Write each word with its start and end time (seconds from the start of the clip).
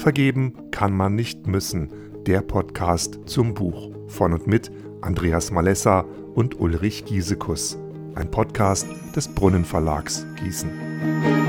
Vergeben 0.00 0.54
kann 0.70 0.96
man 0.96 1.14
nicht 1.14 1.46
müssen. 1.46 1.90
Der 2.24 2.40
Podcast 2.40 3.18
zum 3.26 3.52
Buch 3.52 3.90
von 4.06 4.32
und 4.32 4.46
mit 4.46 4.72
Andreas 5.02 5.50
Malessa 5.50 6.06
und 6.34 6.58
Ulrich 6.58 7.04
Giesekus. 7.04 7.76
Ein 8.14 8.30
Podcast 8.30 8.86
des 9.14 9.28
Brunnenverlags 9.28 10.24
Gießen. 10.42 11.39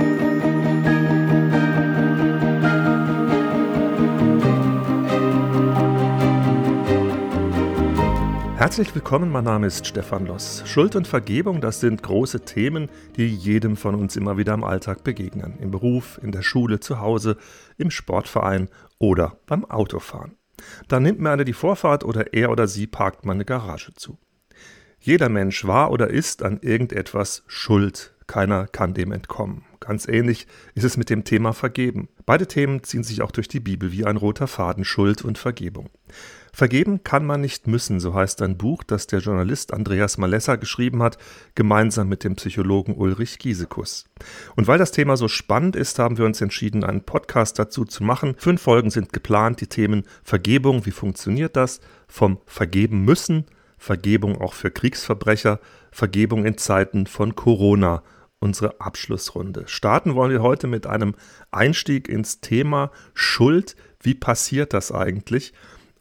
Herzlich 8.62 8.94
willkommen, 8.94 9.32
mein 9.32 9.46
Name 9.46 9.66
ist 9.66 9.88
Stefan 9.88 10.28
Loss. 10.28 10.62
Schuld 10.68 10.96
und 10.96 11.08
Vergebung, 11.08 11.62
das 11.62 11.80
sind 11.80 12.04
große 12.04 12.42
Themen, 12.42 12.90
die 13.16 13.26
jedem 13.26 13.76
von 13.76 13.96
uns 13.96 14.16
immer 14.16 14.38
wieder 14.38 14.54
im 14.54 14.64
Alltag 14.64 15.04
begegnen. 15.04 15.58
Im 15.60 15.72
Beruf, 15.72 16.20
in 16.22 16.32
der 16.32 16.44
Schule, 16.44 16.80
zu 16.80 17.00
Hause, 17.00 17.38
im 17.80 17.90
Sportverein 17.90 18.70
oder 19.00 19.36
beim 19.48 19.66
Autofahren. 19.66 20.38
Dann 20.88 21.02
nimmt 21.02 21.20
mir 21.20 21.32
einer 21.32 21.44
die 21.44 21.54
Vorfahrt 21.54 22.04
oder 22.04 22.36
er 22.36 22.52
oder 22.52 22.68
sie 22.68 22.86
parkt 22.86 23.26
meine 23.26 23.46
Garage 23.46 23.96
zu. 23.96 24.20
Jeder 25.00 25.30
Mensch 25.30 25.66
war 25.66 25.90
oder 25.90 26.12
ist 26.12 26.44
an 26.44 26.60
irgendetwas 26.62 27.44
schuld. 27.48 28.14
Keiner 28.28 28.68
kann 28.68 28.94
dem 28.94 29.12
entkommen. 29.12 29.66
Ganz 29.80 30.08
ähnlich 30.08 30.46
ist 30.76 30.84
es 30.84 30.98
mit 30.98 31.10
dem 31.10 31.24
Thema 31.24 31.54
Vergeben. 31.54 32.10
Beide 32.28 32.46
Themen 32.46 32.84
ziehen 32.84 33.04
sich 33.04 33.24
auch 33.24 33.32
durch 33.32 33.48
die 33.48 33.60
Bibel 33.60 33.92
wie 33.92 34.06
ein 34.06 34.18
roter 34.18 34.46
Faden 34.46 34.86
Schuld 34.86 35.24
und 35.24 35.40
Vergebung. 35.40 35.90
Vergeben 36.54 37.04
kann 37.04 37.26
man 37.26 37.42
nicht 37.42 37.68
müssen, 37.68 38.00
so 38.00 38.14
heißt 38.14 38.42
ein 38.42 38.58
Buch, 38.58 38.84
das 38.84 39.08
der 39.08 39.20
Journalist 39.20 39.74
Andreas 39.74 40.18
Malessa 40.18 40.58
geschrieben 40.58 41.02
hat, 41.02 41.18
gemeinsam 41.56 42.10
mit 42.10 42.24
dem 42.24 42.36
Psychologen 42.36 42.96
Ulrich 42.96 43.40
Giesekus. 43.40 44.06
Und 44.56 44.68
weil 44.68 44.78
das 44.78 44.92
Thema 44.92 45.16
so 45.16 45.28
spannend 45.28 45.76
ist, 45.76 45.98
haben 45.98 46.18
wir 46.18 46.26
uns 46.26 46.42
entschieden, 46.42 46.84
einen 46.84 47.04
Podcast 47.04 47.58
dazu 47.58 47.86
zu 47.86 48.04
machen. 48.04 48.36
Fünf 48.38 48.62
Folgen 48.62 48.90
sind 48.90 49.14
geplant, 49.14 49.62
die 49.62 49.68
Themen 49.68 50.04
Vergebung, 50.24 50.86
wie 50.86 50.92
funktioniert 50.92 51.56
das, 51.56 51.80
vom 52.08 52.40
Vergeben 52.46 53.06
müssen, 53.06 53.46
Vergebung 53.78 54.40
auch 54.40 54.54
für 54.54 54.72
Kriegsverbrecher, 54.72 55.60
Vergebung 55.92 56.46
in 56.46 56.58
Zeiten 56.58 57.08
von 57.08 57.36
Corona 57.36 58.04
unsere 58.42 58.82
Abschlussrunde. 58.82 59.64
Starten 59.68 60.16
wollen 60.16 60.32
wir 60.32 60.42
heute 60.42 60.68
mit 60.68 60.88
einem 60.88 61.16
Einstieg 61.52 62.10
ins 62.10 62.42
Thema 62.42 62.92
Schuld. 63.14 63.76
Wie 64.02 64.16
passiert 64.16 64.74
das 64.74 64.92
eigentlich? 64.92 65.54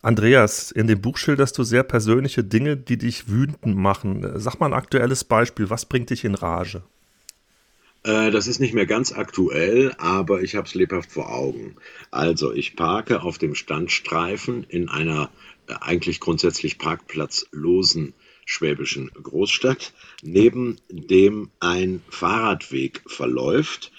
Andreas, 0.02 0.70
in 0.70 0.86
dem 0.86 1.02
Buch 1.02 1.18
schilderst 1.18 1.58
du 1.58 1.62
sehr 1.62 1.82
persönliche 1.82 2.42
Dinge, 2.42 2.76
die 2.76 2.96
dich 2.96 3.28
wütend 3.28 3.76
machen. 3.76 4.26
Sag 4.36 4.58
mal 4.58 4.66
ein 4.66 4.72
aktuelles 4.72 5.24
Beispiel. 5.24 5.68
Was 5.68 5.84
bringt 5.84 6.08
dich 6.08 6.24
in 6.24 6.34
Rage? 6.34 6.82
Äh, 8.02 8.30
das 8.30 8.46
ist 8.46 8.60
nicht 8.60 8.72
mehr 8.72 8.86
ganz 8.86 9.12
aktuell, 9.12 9.92
aber 9.98 10.42
ich 10.42 10.56
habe 10.56 10.66
es 10.66 10.74
lebhaft 10.74 11.12
vor 11.12 11.30
Augen. 11.30 11.76
Also, 12.10 12.52
ich 12.52 12.76
parke 12.76 13.22
auf 13.22 13.36
dem 13.36 13.54
Standstreifen 13.54 14.64
in 14.64 14.88
einer 14.88 15.30
äh, 15.66 15.74
eigentlich 15.80 16.18
grundsätzlich 16.18 16.78
parkplatzlosen 16.78 18.14
schwäbischen 18.46 19.10
Großstadt, 19.22 19.92
neben 20.22 20.76
dem 20.88 21.50
ein 21.60 22.02
Fahrradweg 22.08 23.02
verläuft. 23.06 23.92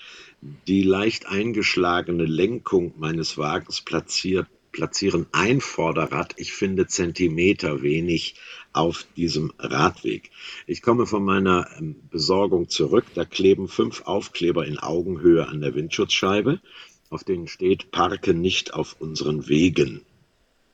Die 0.67 0.81
leicht 0.81 1.27
eingeschlagene 1.27 2.25
Lenkung 2.25 2.95
meines 2.97 3.37
Wagens 3.37 3.81
platziert 3.81 4.47
platzieren 4.71 5.27
ein 5.31 5.61
Vorderrad, 5.61 6.33
ich 6.37 6.53
finde 6.53 6.87
Zentimeter 6.87 7.81
wenig 7.81 8.35
auf 8.73 9.05
diesem 9.17 9.51
Radweg. 9.59 10.31
Ich 10.65 10.81
komme 10.81 11.05
von 11.05 11.23
meiner 11.23 11.67
ähm, 11.77 11.95
Besorgung 12.09 12.69
zurück, 12.69 13.05
da 13.15 13.25
kleben 13.25 13.67
fünf 13.67 14.03
Aufkleber 14.03 14.65
in 14.65 14.79
Augenhöhe 14.79 15.47
an 15.47 15.61
der 15.61 15.75
Windschutzscheibe, 15.75 16.61
auf 17.09 17.23
denen 17.23 17.47
steht 17.47 17.91
Parke 17.91 18.33
nicht 18.33 18.73
auf 18.73 18.95
unseren 18.99 19.47
Wegen. 19.47 20.01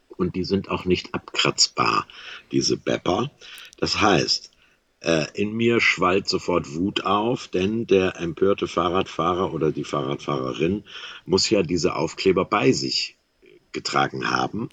Und 0.10 0.36
die 0.36 0.44
sind 0.44 0.70
auch 0.70 0.86
nicht 0.86 1.14
abkratzbar, 1.14 2.08
diese 2.52 2.78
Bepper. 2.78 3.32
Das 3.78 4.02
heißt, 4.02 4.52
äh, 5.00 5.28
in 5.34 5.54
mir 5.54 5.80
schwallt 5.80 6.28
sofort 6.28 6.74
Wut 6.74 7.06
auf, 7.06 7.48
denn 7.48 7.86
der 7.86 8.20
empörte 8.20 8.68
Fahrradfahrer 8.68 9.54
oder 9.54 9.72
die 9.72 9.84
Fahrradfahrerin 9.84 10.84
muss 11.26 11.50
ja 11.50 11.62
diese 11.62 11.96
Aufkleber 11.96 12.46
bei 12.46 12.72
sich 12.72 13.17
getragen 13.78 14.32
haben, 14.32 14.70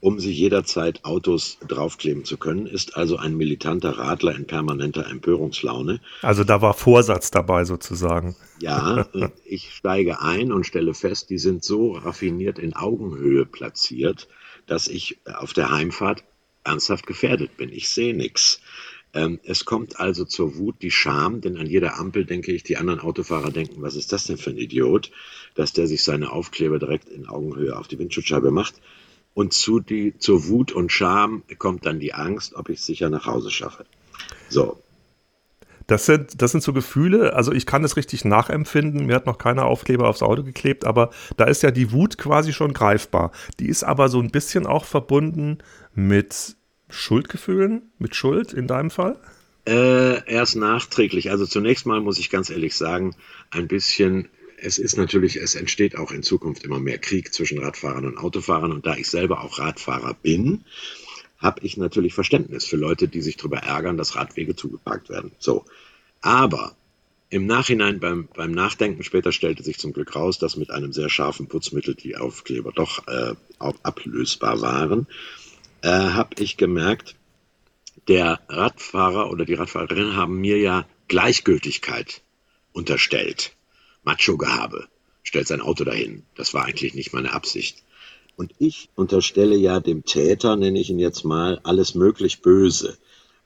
um 0.00 0.20
sie 0.20 0.30
jederzeit 0.30 1.04
Autos 1.04 1.58
draufkleben 1.66 2.24
zu 2.24 2.36
können, 2.36 2.66
ist 2.66 2.96
also 2.96 3.16
ein 3.16 3.36
militanter 3.36 3.98
Radler 3.98 4.36
in 4.36 4.46
permanenter 4.46 5.10
Empörungslaune. 5.10 6.00
Also 6.22 6.44
da 6.44 6.62
war 6.62 6.74
Vorsatz 6.74 7.32
dabei 7.32 7.64
sozusagen. 7.64 8.36
Ja, 8.60 9.08
ich 9.44 9.74
steige 9.74 10.20
ein 10.20 10.52
und 10.52 10.64
stelle 10.64 10.94
fest, 10.94 11.28
die 11.30 11.38
sind 11.38 11.64
so 11.64 11.92
raffiniert 11.92 12.60
in 12.60 12.76
Augenhöhe 12.76 13.46
platziert, 13.46 14.28
dass 14.66 14.86
ich 14.86 15.18
auf 15.24 15.52
der 15.52 15.70
Heimfahrt 15.70 16.22
ernsthaft 16.62 17.06
gefährdet 17.06 17.56
bin. 17.56 17.72
Ich 17.72 17.88
sehe 17.88 18.14
nichts. 18.14 18.60
Ähm, 19.16 19.40
es 19.44 19.64
kommt 19.64 19.98
also 19.98 20.26
zur 20.26 20.58
Wut 20.58 20.82
die 20.82 20.90
Scham, 20.90 21.40
denn 21.40 21.56
an 21.56 21.66
jeder 21.66 21.98
Ampel 21.98 22.26
denke 22.26 22.52
ich, 22.52 22.64
die 22.64 22.76
anderen 22.76 23.00
Autofahrer 23.00 23.50
denken, 23.50 23.80
was 23.80 23.96
ist 23.96 24.12
das 24.12 24.24
denn 24.24 24.36
für 24.36 24.50
ein 24.50 24.58
Idiot, 24.58 25.10
dass 25.54 25.72
der 25.72 25.86
sich 25.86 26.04
seine 26.04 26.32
Aufkleber 26.32 26.78
direkt 26.78 27.08
in 27.08 27.26
Augenhöhe 27.26 27.76
auf 27.78 27.88
die 27.88 27.98
Windschutzscheibe 27.98 28.50
macht. 28.50 28.74
Und 29.32 29.54
zu 29.54 29.80
die, 29.80 30.18
zur 30.18 30.48
Wut 30.48 30.70
und 30.70 30.92
Scham 30.92 31.44
kommt 31.58 31.86
dann 31.86 31.98
die 31.98 32.12
Angst, 32.12 32.54
ob 32.54 32.68
ich 32.68 32.78
es 32.78 32.86
sicher 32.86 33.08
nach 33.08 33.24
Hause 33.24 33.50
schaffe. 33.50 33.86
So. 34.50 34.82
Das 35.86 36.04
sind, 36.04 36.42
das 36.42 36.50
sind 36.50 36.62
so 36.62 36.72
Gefühle, 36.72 37.32
also 37.34 37.52
ich 37.52 37.64
kann 37.64 37.84
es 37.84 37.96
richtig 37.96 38.24
nachempfinden. 38.24 39.06
Mir 39.06 39.14
hat 39.14 39.26
noch 39.26 39.38
keiner 39.38 39.64
Aufkleber 39.64 40.08
aufs 40.08 40.22
Auto 40.22 40.42
geklebt, 40.42 40.84
aber 40.84 41.10
da 41.36 41.44
ist 41.44 41.62
ja 41.62 41.70
die 41.70 41.92
Wut 41.92 42.18
quasi 42.18 42.52
schon 42.52 42.74
greifbar. 42.74 43.30
Die 43.60 43.68
ist 43.68 43.84
aber 43.84 44.08
so 44.08 44.20
ein 44.20 44.30
bisschen 44.30 44.66
auch 44.66 44.84
verbunden 44.84 45.58
mit 45.94 46.56
Schuldgefühlen, 46.88 47.90
mit 47.98 48.14
Schuld 48.14 48.52
in 48.52 48.66
deinem 48.66 48.90
Fall? 48.90 49.18
Äh, 49.66 50.24
erst 50.30 50.56
nachträglich. 50.56 51.30
Also 51.30 51.44
zunächst 51.44 51.86
mal 51.86 52.00
muss 52.00 52.18
ich 52.18 52.30
ganz 52.30 52.50
ehrlich 52.50 52.76
sagen, 52.76 53.16
ein 53.50 53.66
bisschen, 53.66 54.28
es 54.58 54.78
ist 54.78 54.96
natürlich, 54.96 55.36
es 55.36 55.56
entsteht 55.56 55.96
auch 55.96 56.12
in 56.12 56.22
Zukunft 56.22 56.62
immer 56.62 56.78
mehr 56.78 56.98
Krieg 56.98 57.34
zwischen 57.34 57.58
Radfahrern 57.58 58.06
und 58.06 58.18
Autofahrern. 58.18 58.72
Und 58.72 58.86
da 58.86 58.96
ich 58.96 59.08
selber 59.08 59.42
auch 59.42 59.58
Radfahrer 59.58 60.14
bin, 60.14 60.64
habe 61.38 61.60
ich 61.66 61.76
natürlich 61.76 62.14
Verständnis 62.14 62.64
für 62.64 62.76
Leute, 62.76 63.08
die 63.08 63.20
sich 63.20 63.36
darüber 63.36 63.58
ärgern, 63.58 63.96
dass 63.96 64.14
Radwege 64.14 64.54
zugeparkt 64.54 65.08
werden. 65.08 65.32
So. 65.38 65.64
Aber 66.20 66.76
im 67.28 67.46
Nachhinein 67.46 67.98
beim, 67.98 68.28
beim 68.34 68.52
Nachdenken 68.52 69.02
später 69.02 69.32
stellte 69.32 69.64
sich 69.64 69.78
zum 69.78 69.92
Glück 69.92 70.14
raus, 70.14 70.38
dass 70.38 70.56
mit 70.56 70.70
einem 70.70 70.92
sehr 70.92 71.10
scharfen 71.10 71.48
Putzmittel 71.48 71.96
die 71.96 72.16
Aufkleber 72.16 72.70
doch 72.70 73.06
äh, 73.08 73.34
ablösbar 73.58 74.60
waren 74.60 75.08
äh, 75.82 75.88
habe 75.88 76.42
ich 76.42 76.56
gemerkt, 76.56 77.16
der 78.08 78.40
Radfahrer 78.48 79.30
oder 79.30 79.44
die 79.44 79.54
Radfahrerin 79.54 80.16
haben 80.16 80.40
mir 80.40 80.58
ja 80.58 80.86
Gleichgültigkeit 81.08 82.22
unterstellt. 82.72 83.56
Macho-Gehabe. 84.04 84.86
Stellt 85.22 85.48
sein 85.48 85.60
Auto 85.60 85.84
dahin. 85.84 86.22
Das 86.36 86.54
war 86.54 86.64
eigentlich 86.64 86.94
nicht 86.94 87.12
meine 87.12 87.32
Absicht. 87.32 87.82
Und 88.36 88.54
ich 88.58 88.90
unterstelle 88.94 89.56
ja 89.56 89.80
dem 89.80 90.04
Täter, 90.04 90.56
nenne 90.56 90.78
ich 90.78 90.90
ihn 90.90 90.98
jetzt 90.98 91.24
mal, 91.24 91.60
alles 91.64 91.94
möglich 91.94 92.42
Böse. 92.42 92.96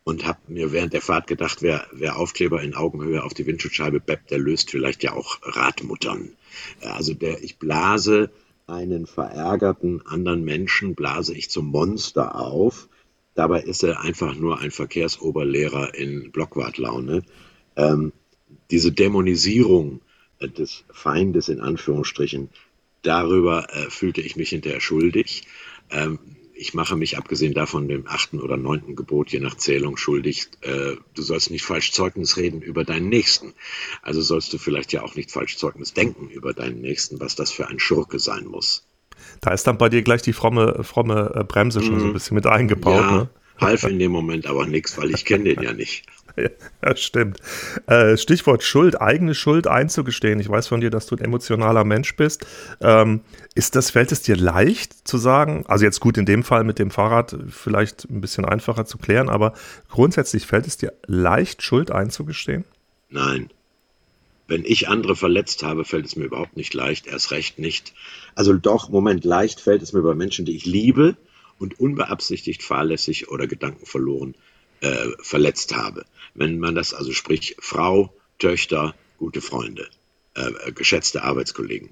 Und 0.04 0.26
habe 0.26 0.40
mir 0.48 0.72
während 0.72 0.92
der 0.92 1.00
Fahrt 1.00 1.26
gedacht, 1.26 1.62
wer, 1.62 1.86
wer 1.92 2.16
Aufkleber 2.18 2.62
in 2.62 2.74
Augenhöhe 2.74 3.22
auf 3.22 3.32
die 3.32 3.46
Windschutzscheibe 3.46 4.00
beppt, 4.00 4.30
der 4.30 4.38
löst 4.38 4.70
vielleicht 4.70 5.02
ja 5.02 5.12
auch 5.12 5.38
Radmuttern. 5.42 6.32
Also 6.80 7.14
der, 7.14 7.42
ich 7.42 7.58
blase 7.58 8.30
einen 8.70 9.06
verärgerten 9.06 10.04
anderen 10.06 10.44
Menschen 10.44 10.94
blase 10.94 11.34
ich 11.34 11.50
zum 11.50 11.66
Monster 11.66 12.34
auf. 12.34 12.88
Dabei 13.34 13.62
ist 13.62 13.82
er 13.82 14.00
einfach 14.00 14.34
nur 14.34 14.58
ein 14.58 14.70
Verkehrsoberlehrer 14.70 15.94
in 15.94 16.32
Blockwartlaune. 16.32 17.22
Ähm, 17.76 18.12
diese 18.70 18.92
Dämonisierung 18.92 20.00
äh, 20.38 20.48
des 20.48 20.84
Feindes 20.90 21.48
in 21.48 21.60
Anführungsstrichen, 21.60 22.48
darüber 23.02 23.66
äh, 23.70 23.90
fühlte 23.90 24.20
ich 24.20 24.36
mich 24.36 24.50
hinterher 24.50 24.80
schuldig. 24.80 25.46
Ähm, 25.90 26.18
ich 26.60 26.74
mache 26.74 26.94
mich 26.94 27.16
abgesehen 27.16 27.54
davon 27.54 27.88
dem 27.88 28.06
achten 28.06 28.38
oder 28.38 28.58
neunten 28.58 28.94
Gebot 28.94 29.30
je 29.30 29.40
nach 29.40 29.56
Zählung 29.56 29.96
schuldig. 29.96 30.48
Äh, 30.60 30.96
du 31.14 31.22
sollst 31.22 31.50
nicht 31.50 31.64
falsch 31.64 31.92
Zeugnis 31.92 32.36
reden 32.36 32.60
über 32.60 32.84
deinen 32.84 33.08
Nächsten. 33.08 33.54
Also 34.02 34.20
sollst 34.20 34.52
du 34.52 34.58
vielleicht 34.58 34.92
ja 34.92 35.02
auch 35.02 35.14
nicht 35.14 35.30
falsch 35.30 35.56
Zeugnis 35.56 35.94
denken 35.94 36.28
über 36.28 36.52
deinen 36.52 36.82
Nächsten, 36.82 37.18
was 37.18 37.34
das 37.34 37.50
für 37.50 37.66
ein 37.68 37.80
Schurke 37.80 38.18
sein 38.18 38.44
muss. 38.44 38.86
Da 39.40 39.52
ist 39.52 39.66
dann 39.66 39.78
bei 39.78 39.88
dir 39.88 40.02
gleich 40.02 40.20
die 40.20 40.34
fromme, 40.34 40.84
fromme 40.84 41.32
äh, 41.34 41.44
Bremse 41.44 41.80
schon 41.80 41.94
mhm. 41.94 42.00
so 42.00 42.06
ein 42.06 42.12
bisschen 42.12 42.34
mit 42.34 42.46
eingebaut. 42.46 43.04
Ja, 43.04 43.10
ne? 43.10 43.30
half 43.58 43.84
in 43.84 43.98
dem 43.98 44.12
Moment 44.12 44.46
aber 44.46 44.66
nichts, 44.66 44.98
weil 44.98 45.10
ich 45.10 45.24
kenne 45.24 45.54
den 45.54 45.62
ja 45.62 45.72
nicht. 45.72 46.04
Ja, 46.82 46.96
stimmt. 46.96 47.38
Äh, 47.86 48.16
Stichwort 48.16 48.62
Schuld, 48.62 49.00
eigene 49.00 49.34
Schuld 49.34 49.66
einzugestehen. 49.66 50.40
Ich 50.40 50.48
weiß 50.48 50.68
von 50.68 50.80
dir, 50.80 50.90
dass 50.90 51.06
du 51.06 51.16
ein 51.16 51.22
emotionaler 51.22 51.84
Mensch 51.84 52.16
bist. 52.16 52.46
Ähm, 52.80 53.20
ist 53.54 53.76
das, 53.76 53.90
fällt 53.90 54.12
es 54.12 54.22
dir 54.22 54.36
leicht 54.36 55.06
zu 55.06 55.18
sagen? 55.18 55.64
Also 55.68 55.84
jetzt 55.84 56.00
gut, 56.00 56.16
in 56.16 56.24
dem 56.24 56.42
Fall 56.42 56.64
mit 56.64 56.78
dem 56.78 56.90
Fahrrad 56.90 57.36
vielleicht 57.50 58.08
ein 58.08 58.20
bisschen 58.22 58.46
einfacher 58.46 58.86
zu 58.86 58.96
klären, 58.96 59.28
aber 59.28 59.52
grundsätzlich 59.90 60.46
fällt 60.46 60.66
es 60.66 60.78
dir 60.78 60.94
leicht, 61.06 61.62
Schuld 61.62 61.90
einzugestehen? 61.90 62.64
Nein. 63.10 63.50
wenn 64.48 64.64
ich 64.64 64.88
andere 64.88 65.14
verletzt 65.16 65.62
habe, 65.62 65.84
fällt 65.84 66.06
es 66.06 66.16
mir 66.16 66.24
überhaupt 66.24 66.56
nicht 66.56 66.74
leicht, 66.74 67.06
erst 67.06 67.30
recht 67.30 67.58
nicht. 67.58 67.94
Also 68.34 68.52
doch, 68.52 68.88
Moment, 68.88 69.24
leicht 69.24 69.60
fällt 69.60 69.82
es 69.82 69.92
mir 69.92 70.02
bei 70.02 70.14
Menschen, 70.14 70.44
die 70.44 70.56
ich 70.56 70.66
liebe 70.66 71.16
und 71.58 71.78
unbeabsichtigt 71.78 72.62
fahrlässig 72.62 73.28
oder 73.28 73.46
gedankenverloren 73.46 74.34
äh, 74.80 75.08
verletzt 75.20 75.74
habe. 75.74 76.04
Wenn 76.34 76.58
man 76.58 76.74
das 76.74 76.94
also 76.94 77.12
sprich 77.12 77.56
Frau, 77.58 78.12
Töchter, 78.38 78.94
gute 79.18 79.40
Freunde, 79.40 79.88
äh, 80.34 80.72
geschätzte 80.72 81.22
Arbeitskollegen, 81.22 81.90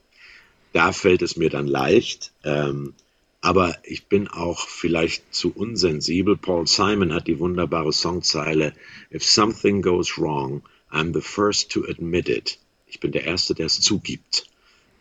da 0.73 0.93
fällt 0.93 1.23
es 1.23 1.37
mir 1.37 1.51
dann 1.51 1.67
leicht. 1.67 2.33
Ähm, 2.45 2.95
aber 3.41 3.77
ich 3.85 4.07
bin 4.07 4.29
auch 4.29 4.67
vielleicht 4.67 5.35
zu 5.35 5.53
unsensibel. 5.55 6.37
Paul 6.37 6.67
Simon 6.67 7.13
hat 7.13 7.29
die 7.29 7.39
wunderbare 7.39 7.93
Songzeile 7.93 8.75
If 9.13 9.25
something 9.25 9.81
goes 9.83 10.19
wrong, 10.19 10.63
I'm 10.91 11.15
the 11.15 11.21
first 11.21 11.71
to 11.73 11.85
admit 11.85 12.29
it. 12.29 12.59
Ich 12.87 13.01
bin 13.01 13.13
der 13.13 13.25
Erste, 13.25 13.55
der 13.55 13.67
es 13.67 13.81
zugibt. 13.81 14.47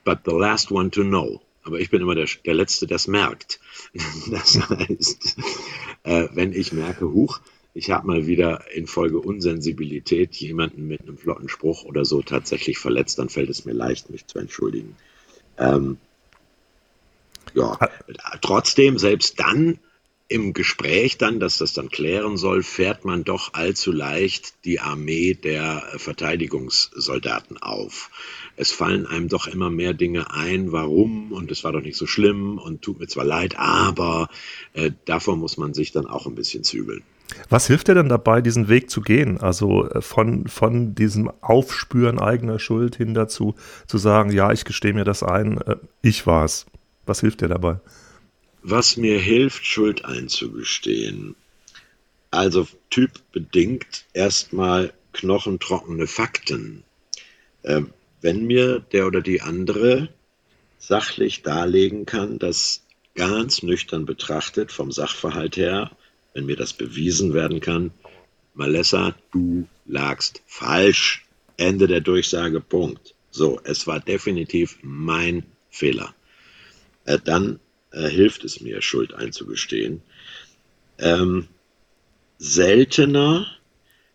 But 0.03 0.19
the 0.25 0.31
last 0.31 0.71
one 0.71 0.91
to 0.91 1.03
know. 1.03 1.41
Aber 1.63 1.79
ich 1.79 1.89
bin 1.89 2.01
immer 2.01 2.15
der, 2.15 2.27
der 2.45 2.53
Letzte, 2.53 2.87
der 2.87 2.95
es 2.95 3.07
merkt. 3.07 3.59
Das 4.31 4.57
heißt, 4.69 5.37
äh, 6.03 6.27
wenn 6.33 6.53
ich 6.53 6.71
merke, 6.71 7.11
huch, 7.11 7.39
ich 7.77 7.91
habe 7.91 8.07
mal 8.07 8.25
wieder 8.25 8.63
infolge 8.73 9.19
Unsensibilität 9.19 10.35
jemanden 10.35 10.87
mit 10.87 11.01
einem 11.01 11.17
flotten 11.17 11.47
Spruch 11.47 11.85
oder 11.85 12.05
so 12.05 12.23
tatsächlich 12.23 12.79
verletzt, 12.79 13.19
dann 13.19 13.29
fällt 13.29 13.51
es 13.51 13.65
mir 13.65 13.73
leicht, 13.73 14.09
mich 14.09 14.25
zu 14.25 14.39
entschuldigen. 14.39 14.95
Ähm, 15.59 15.97
ja, 17.53 17.77
trotzdem, 18.41 18.97
selbst 18.97 19.39
dann 19.39 19.79
im 20.29 20.53
Gespräch 20.53 21.17
dann, 21.17 21.39
dass 21.39 21.57
das 21.57 21.73
dann 21.73 21.89
klären 21.89 22.37
soll, 22.37 22.61
fährt 22.61 23.05
man 23.05 23.23
doch 23.23 23.53
allzu 23.53 23.91
leicht 23.91 24.65
die 24.65 24.79
Armee 24.79 25.33
der 25.33 25.83
Verteidigungssoldaten 25.95 27.57
auf. 27.57 28.09
Es 28.57 28.71
fallen 28.71 29.05
einem 29.05 29.29
doch 29.29 29.47
immer 29.47 29.69
mehr 29.69 29.93
Dinge 29.93 30.31
ein, 30.31 30.71
warum 30.71 31.31
und 31.31 31.49
es 31.51 31.63
war 31.63 31.71
doch 31.71 31.81
nicht 31.81 31.97
so 31.97 32.07
schlimm 32.07 32.57
und 32.57 32.81
tut 32.81 32.99
mir 32.99 33.07
zwar 33.07 33.25
leid, 33.25 33.57
aber 33.57 34.29
äh, 34.73 34.91
davor 35.05 35.37
muss 35.37 35.57
man 35.57 35.73
sich 35.73 35.91
dann 35.91 36.07
auch 36.07 36.27
ein 36.27 36.35
bisschen 36.35 36.63
zügeln. 36.63 37.03
Was 37.49 37.67
hilft 37.67 37.87
dir 37.87 37.95
denn 37.95 38.09
dabei, 38.09 38.41
diesen 38.41 38.67
Weg 38.67 38.89
zu 38.89 39.01
gehen? 39.01 39.39
Also 39.39 39.89
äh, 39.89 40.01
von, 40.01 40.47
von 40.47 40.95
diesem 40.95 41.31
Aufspüren 41.41 42.19
eigener 42.19 42.59
Schuld 42.59 42.95
hin 42.95 43.13
dazu 43.13 43.55
zu 43.85 43.97
sagen, 43.97 44.31
ja, 44.31 44.51
ich 44.51 44.65
gestehe 44.65 44.93
mir 44.93 45.03
das 45.03 45.23
ein, 45.23 45.59
äh, 45.61 45.77
ich 46.01 46.27
war's. 46.27 46.65
Was 47.05 47.21
hilft 47.21 47.41
dir 47.41 47.47
dabei? 47.47 47.79
Was 48.61 48.97
mir 48.97 49.19
hilft, 49.19 49.65
Schuld 49.65 50.05
einzugestehen. 50.05 51.35
Also 52.31 52.67
typbedingt 52.89 54.05
erstmal 54.13 54.93
knochentrockene 55.13 56.07
Fakten. 56.07 56.83
Äh, 57.63 57.81
wenn 58.21 58.45
mir 58.45 58.79
der 58.79 59.07
oder 59.07 59.21
die 59.21 59.41
andere 59.41 60.09
sachlich 60.79 61.43
darlegen 61.43 62.05
kann, 62.05 62.39
dass 62.39 62.83
ganz 63.15 63.63
nüchtern 63.63 64.05
betrachtet 64.05 64.71
vom 64.71 64.91
Sachverhalt 64.91 65.57
her 65.57 65.91
wenn 66.37 66.45
mir 66.45 66.55
das 66.55 66.73
bewiesen 66.73 67.33
werden 67.33 67.61
kann, 67.61 67.89
Malessa, 68.53 69.15
du 69.31 69.67
lagst 69.87 70.43
falsch. 70.45 71.25
Ende 71.57 71.87
der 71.87 72.01
Durchsage, 72.01 72.61
Punkt. 72.61 73.15
So, 73.31 73.59
es 73.63 73.87
war 73.87 73.99
definitiv 73.99 74.77
mein 74.83 75.43
Fehler. 75.71 76.13
Äh, 77.05 77.17
dann 77.17 77.59
äh, 77.97 78.09
hilft 78.09 78.43
es 78.43 78.61
mir, 78.61 78.81
Schuld 78.81 79.13
einzugestehen. 79.13 80.01
Ähm, 80.99 81.47
seltener, 82.37 83.47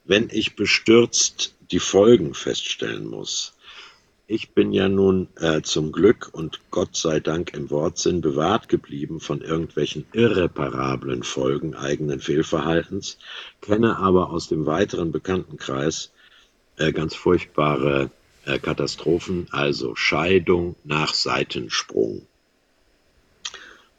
wenn 0.05 0.29
ich 0.31 0.57
bestürzt 0.57 1.55
die 1.71 1.81
Folgen 1.81 2.35
feststellen 2.35 3.07
muss. 3.07 3.55
Ich 4.27 4.51
bin 4.51 4.73
ja 4.73 4.89
nun 4.89 5.29
äh, 5.37 5.63
zum 5.63 5.93
Glück 5.93 6.31
und 6.33 6.61
Gott 6.71 6.97
sei 6.97 7.21
Dank 7.21 7.53
im 7.55 7.71
Wortsinn 7.71 8.21
bewahrt 8.21 8.69
geblieben 8.69 9.21
von 9.21 9.43
irgendwelchen 9.43 10.07
irreparablen 10.13 11.23
Folgen 11.23 11.75
eigenen 11.75 12.21
Fehlverhaltens, 12.21 13.19
kenne 13.61 13.99
aber 13.99 14.31
aus 14.31 14.49
dem 14.49 14.65
weiteren 14.65 15.13
Bekanntenkreis 15.13 16.13
äh, 16.77 16.93
ganz 16.93 17.15
furchtbare 17.15 18.11
äh, 18.47 18.59
Katastrophen, 18.59 19.49
also 19.51 19.95
Scheidung 19.97 20.77
nach 20.85 21.15
Seitensprung, 21.15 22.27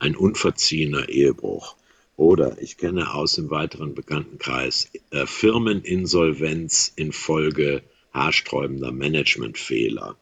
ein 0.03 0.15
unverziehener 0.15 1.09
Ehebruch. 1.09 1.75
Oder 2.17 2.61
ich 2.61 2.77
kenne 2.77 3.13
aus 3.13 3.33
dem 3.33 3.49
weiteren 3.49 3.95
Bekanntenkreis 3.95 4.91
äh, 5.09 5.25
Firmeninsolvenz 5.25 6.91
infolge 6.95 7.81
haarsträubender 8.13 8.91
Managementfehler. 8.91 10.15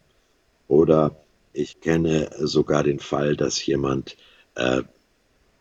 Oder 0.68 1.18
ich 1.52 1.82
kenne 1.82 2.30
sogar 2.40 2.84
den 2.84 3.00
Fall, 3.00 3.36
dass 3.36 3.66
jemand 3.66 4.16
äh, 4.56 4.84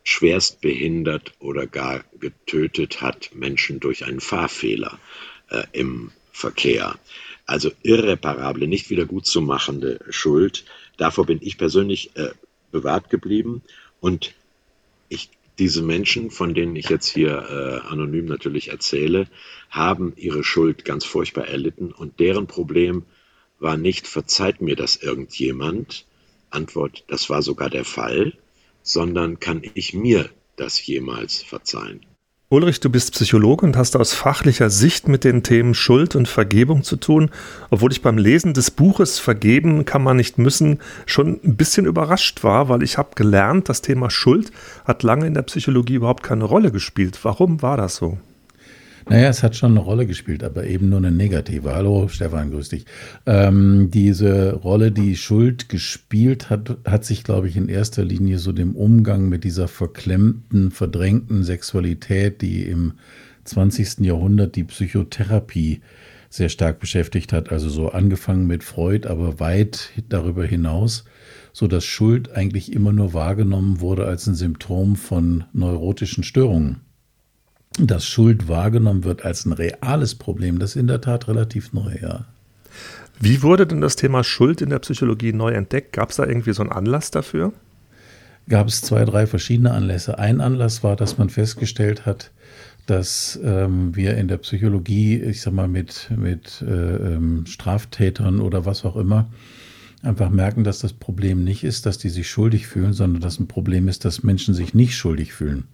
schwerst 0.05 0.61
behindert 0.61 1.32
oder 1.40 1.66
gar 1.66 2.05
getötet 2.20 3.00
hat 3.00 3.31
Menschen 3.34 3.81
durch 3.81 4.05
einen 4.05 4.20
Fahrfehler 4.20 4.99
äh, 5.49 5.64
im 5.73 6.12
Verkehr. 6.31 6.96
Also 7.46 7.73
irreparable, 7.82 8.69
nicht 8.69 8.90
wieder 8.90 9.06
gut 9.06 9.26
zu 9.26 9.40
machende 9.40 9.99
Schuld. 10.11 10.64
Davor 10.96 11.26
bin 11.26 11.40
ich 11.43 11.58
persönlich 11.58 12.14
äh, 12.16 12.31
bewahrt 12.70 13.11
geblieben. 13.11 13.62
Und 14.00 14.35
ich, 15.08 15.31
diese 15.58 15.82
Menschen, 15.82 16.31
von 16.31 16.55
denen 16.55 16.75
ich 16.76 16.88
jetzt 16.88 17.08
hier 17.08 17.82
äh, 17.85 17.88
anonym 17.88 18.26
natürlich 18.26 18.69
erzähle, 18.69 19.26
haben 19.69 20.14
ihre 20.17 20.43
Schuld 20.43 20.85
ganz 20.85 21.05
furchtbar 21.05 21.47
erlitten 21.47 21.93
und 21.93 22.19
deren 22.19 22.47
Problem 22.47 23.05
war 23.58 23.76
nicht, 23.76 24.06
verzeiht 24.06 24.61
mir 24.61 24.75
das 24.75 24.97
irgendjemand? 24.97 26.06
Antwort, 26.49 27.05
das 27.08 27.31
war 27.31 27.43
sogar 27.43 27.70
der 27.70 27.85
Fall, 27.85 28.32
sondern 28.82 29.38
kann 29.38 29.62
ich 29.75 29.94
mir 29.94 30.31
das 30.56 30.85
jemals 30.85 31.43
verzeihen? 31.43 32.05
Ulrich, 32.52 32.81
du 32.81 32.91
bist 32.91 33.12
Psychologe 33.12 33.64
und 33.64 33.76
hast 33.76 33.94
aus 33.94 34.12
fachlicher 34.12 34.70
Sicht 34.70 35.06
mit 35.06 35.23
den 35.23 35.44
Themen 35.44 35.73
Schuld 35.73 36.17
und 36.17 36.26
Vergebung 36.26 36.82
zu 36.82 36.97
tun, 36.97 37.31
obwohl 37.70 37.93
ich 37.93 38.02
beim 38.02 38.19
Lesen 38.19 38.55
des 38.55 38.73
Buches 38.73 39.20
Vergeben 39.20 39.85
kann 39.85 40.02
man 40.02 40.17
nicht 40.17 40.37
müssen 40.37 40.81
schon 41.06 41.38
ein 41.44 41.55
bisschen 41.55 41.87
überrascht 41.87 42.43
war, 42.43 42.69
weil 42.69 42.82
ich 42.82 42.99
habe 42.99 43.11
gelernt, 43.14 43.69
das 43.69 43.82
Thema 43.82 44.11
Schuld 44.11 44.50
hat 44.85 45.05
lange 45.05 45.29
in 45.29 45.35
der 45.35 45.43
Psychologie 45.43 45.94
überhaupt 45.94 46.25
keine 46.25 46.43
Rolle 46.43 46.73
gespielt. 46.73 47.20
Warum 47.23 47.62
war 47.62 47.76
das 47.76 47.94
so? 47.94 48.19
Naja, 49.10 49.28
es 49.28 49.42
hat 49.42 49.56
schon 49.56 49.72
eine 49.72 49.80
Rolle 49.80 50.06
gespielt, 50.06 50.44
aber 50.44 50.68
eben 50.68 50.88
nur 50.88 50.98
eine 50.98 51.10
negative. 51.10 51.74
Hallo, 51.74 52.06
Stefan, 52.06 52.52
grüß 52.52 52.68
dich. 52.68 52.84
Ähm, 53.26 53.90
diese 53.90 54.52
Rolle, 54.52 54.92
die 54.92 55.16
Schuld 55.16 55.68
gespielt 55.68 56.49
hat, 56.49 56.76
hat 56.85 57.04
sich, 57.04 57.25
glaube 57.25 57.49
ich, 57.49 57.56
in 57.56 57.68
erster 57.68 58.04
Linie 58.04 58.38
so 58.38 58.52
dem 58.52 58.76
Umgang 58.76 59.28
mit 59.28 59.42
dieser 59.42 59.66
verklemmten, 59.66 60.70
verdrängten 60.70 61.42
Sexualität, 61.42 62.40
die 62.40 62.62
im 62.62 62.92
20. 63.46 63.99
Jahrhundert 64.06 64.54
die 64.54 64.62
Psychotherapie 64.62 65.80
sehr 66.28 66.49
stark 66.49 66.78
beschäftigt 66.78 67.32
hat. 67.32 67.50
Also 67.50 67.68
so 67.68 67.88
angefangen 67.88 68.46
mit 68.46 68.62
Freud, 68.62 69.08
aber 69.08 69.40
weit 69.40 69.90
darüber 70.08 70.44
hinaus, 70.44 71.04
so 71.52 71.66
dass 71.66 71.85
Schuld 71.85 72.30
eigentlich 72.30 72.73
immer 72.73 72.92
nur 72.92 73.12
wahrgenommen 73.12 73.80
wurde 73.80 74.06
als 74.06 74.28
ein 74.28 74.37
Symptom 74.37 74.94
von 74.94 75.46
neurotischen 75.52 76.23
Störungen 76.23 76.82
dass 77.78 78.06
Schuld 78.06 78.48
wahrgenommen 78.48 79.04
wird 79.04 79.24
als 79.24 79.46
ein 79.46 79.52
reales 79.52 80.14
Problem, 80.14 80.58
das 80.58 80.70
ist 80.70 80.76
in 80.76 80.86
der 80.86 81.00
Tat 81.00 81.28
relativ 81.28 81.72
neu, 81.72 81.96
ja. 82.00 82.26
Wie 83.22 83.42
wurde 83.42 83.66
denn 83.66 83.82
das 83.82 83.96
Thema 83.96 84.24
Schuld 84.24 84.62
in 84.62 84.70
der 84.70 84.78
Psychologie 84.78 85.32
neu 85.32 85.52
entdeckt? 85.52 85.92
Gab 85.92 86.10
es 86.10 86.16
da 86.16 86.24
irgendwie 86.24 86.54
so 86.54 86.62
einen 86.62 86.72
Anlass 86.72 87.10
dafür? 87.10 87.52
Gab 88.48 88.66
es 88.66 88.80
zwei, 88.80 89.04
drei 89.04 89.26
verschiedene 89.26 89.72
Anlässe. 89.72 90.18
Ein 90.18 90.40
Anlass 90.40 90.82
war, 90.82 90.96
dass 90.96 91.18
man 91.18 91.28
festgestellt 91.28 92.06
hat, 92.06 92.30
dass 92.86 93.38
ähm, 93.44 93.94
wir 93.94 94.16
in 94.16 94.26
der 94.26 94.38
Psychologie, 94.38 95.20
ich 95.20 95.42
sag 95.42 95.52
mal, 95.52 95.68
mit, 95.68 96.10
mit 96.16 96.64
äh, 96.66 96.72
ähm, 97.14 97.44
Straftätern 97.46 98.40
oder 98.40 98.64
was 98.64 98.86
auch 98.86 98.96
immer, 98.96 99.28
einfach 100.02 100.30
merken, 100.30 100.64
dass 100.64 100.78
das 100.78 100.94
Problem 100.94 101.44
nicht 101.44 101.62
ist, 101.62 101.84
dass 101.84 101.98
die 101.98 102.08
sich 102.08 102.30
schuldig 102.30 102.66
fühlen, 102.66 102.94
sondern 102.94 103.20
dass 103.20 103.38
ein 103.38 103.48
Problem 103.48 103.86
ist, 103.86 104.06
dass 104.06 104.22
Menschen 104.22 104.54
sich 104.54 104.72
nicht 104.72 104.96
schuldig 104.96 105.34
fühlen. 105.34 105.64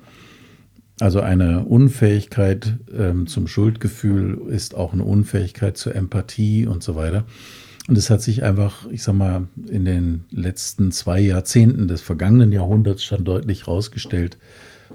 Also 0.98 1.20
eine 1.20 1.64
Unfähigkeit 1.64 2.78
ähm, 2.96 3.26
zum 3.26 3.48
Schuldgefühl 3.48 4.48
ist 4.48 4.74
auch 4.74 4.94
eine 4.94 5.04
Unfähigkeit 5.04 5.76
zur 5.76 5.94
Empathie 5.94 6.66
und 6.66 6.82
so 6.82 6.96
weiter. 6.96 7.24
Und 7.88 7.98
es 7.98 8.10
hat 8.10 8.22
sich 8.22 8.42
einfach, 8.42 8.86
ich 8.90 9.02
sag 9.02 9.14
mal, 9.14 9.46
in 9.68 9.84
den 9.84 10.24
letzten 10.30 10.90
zwei 10.92 11.20
Jahrzehnten 11.20 11.86
des 11.86 12.00
vergangenen 12.00 12.50
Jahrhunderts 12.50 13.04
schon 13.04 13.24
deutlich 13.24 13.66
herausgestellt, 13.66 14.38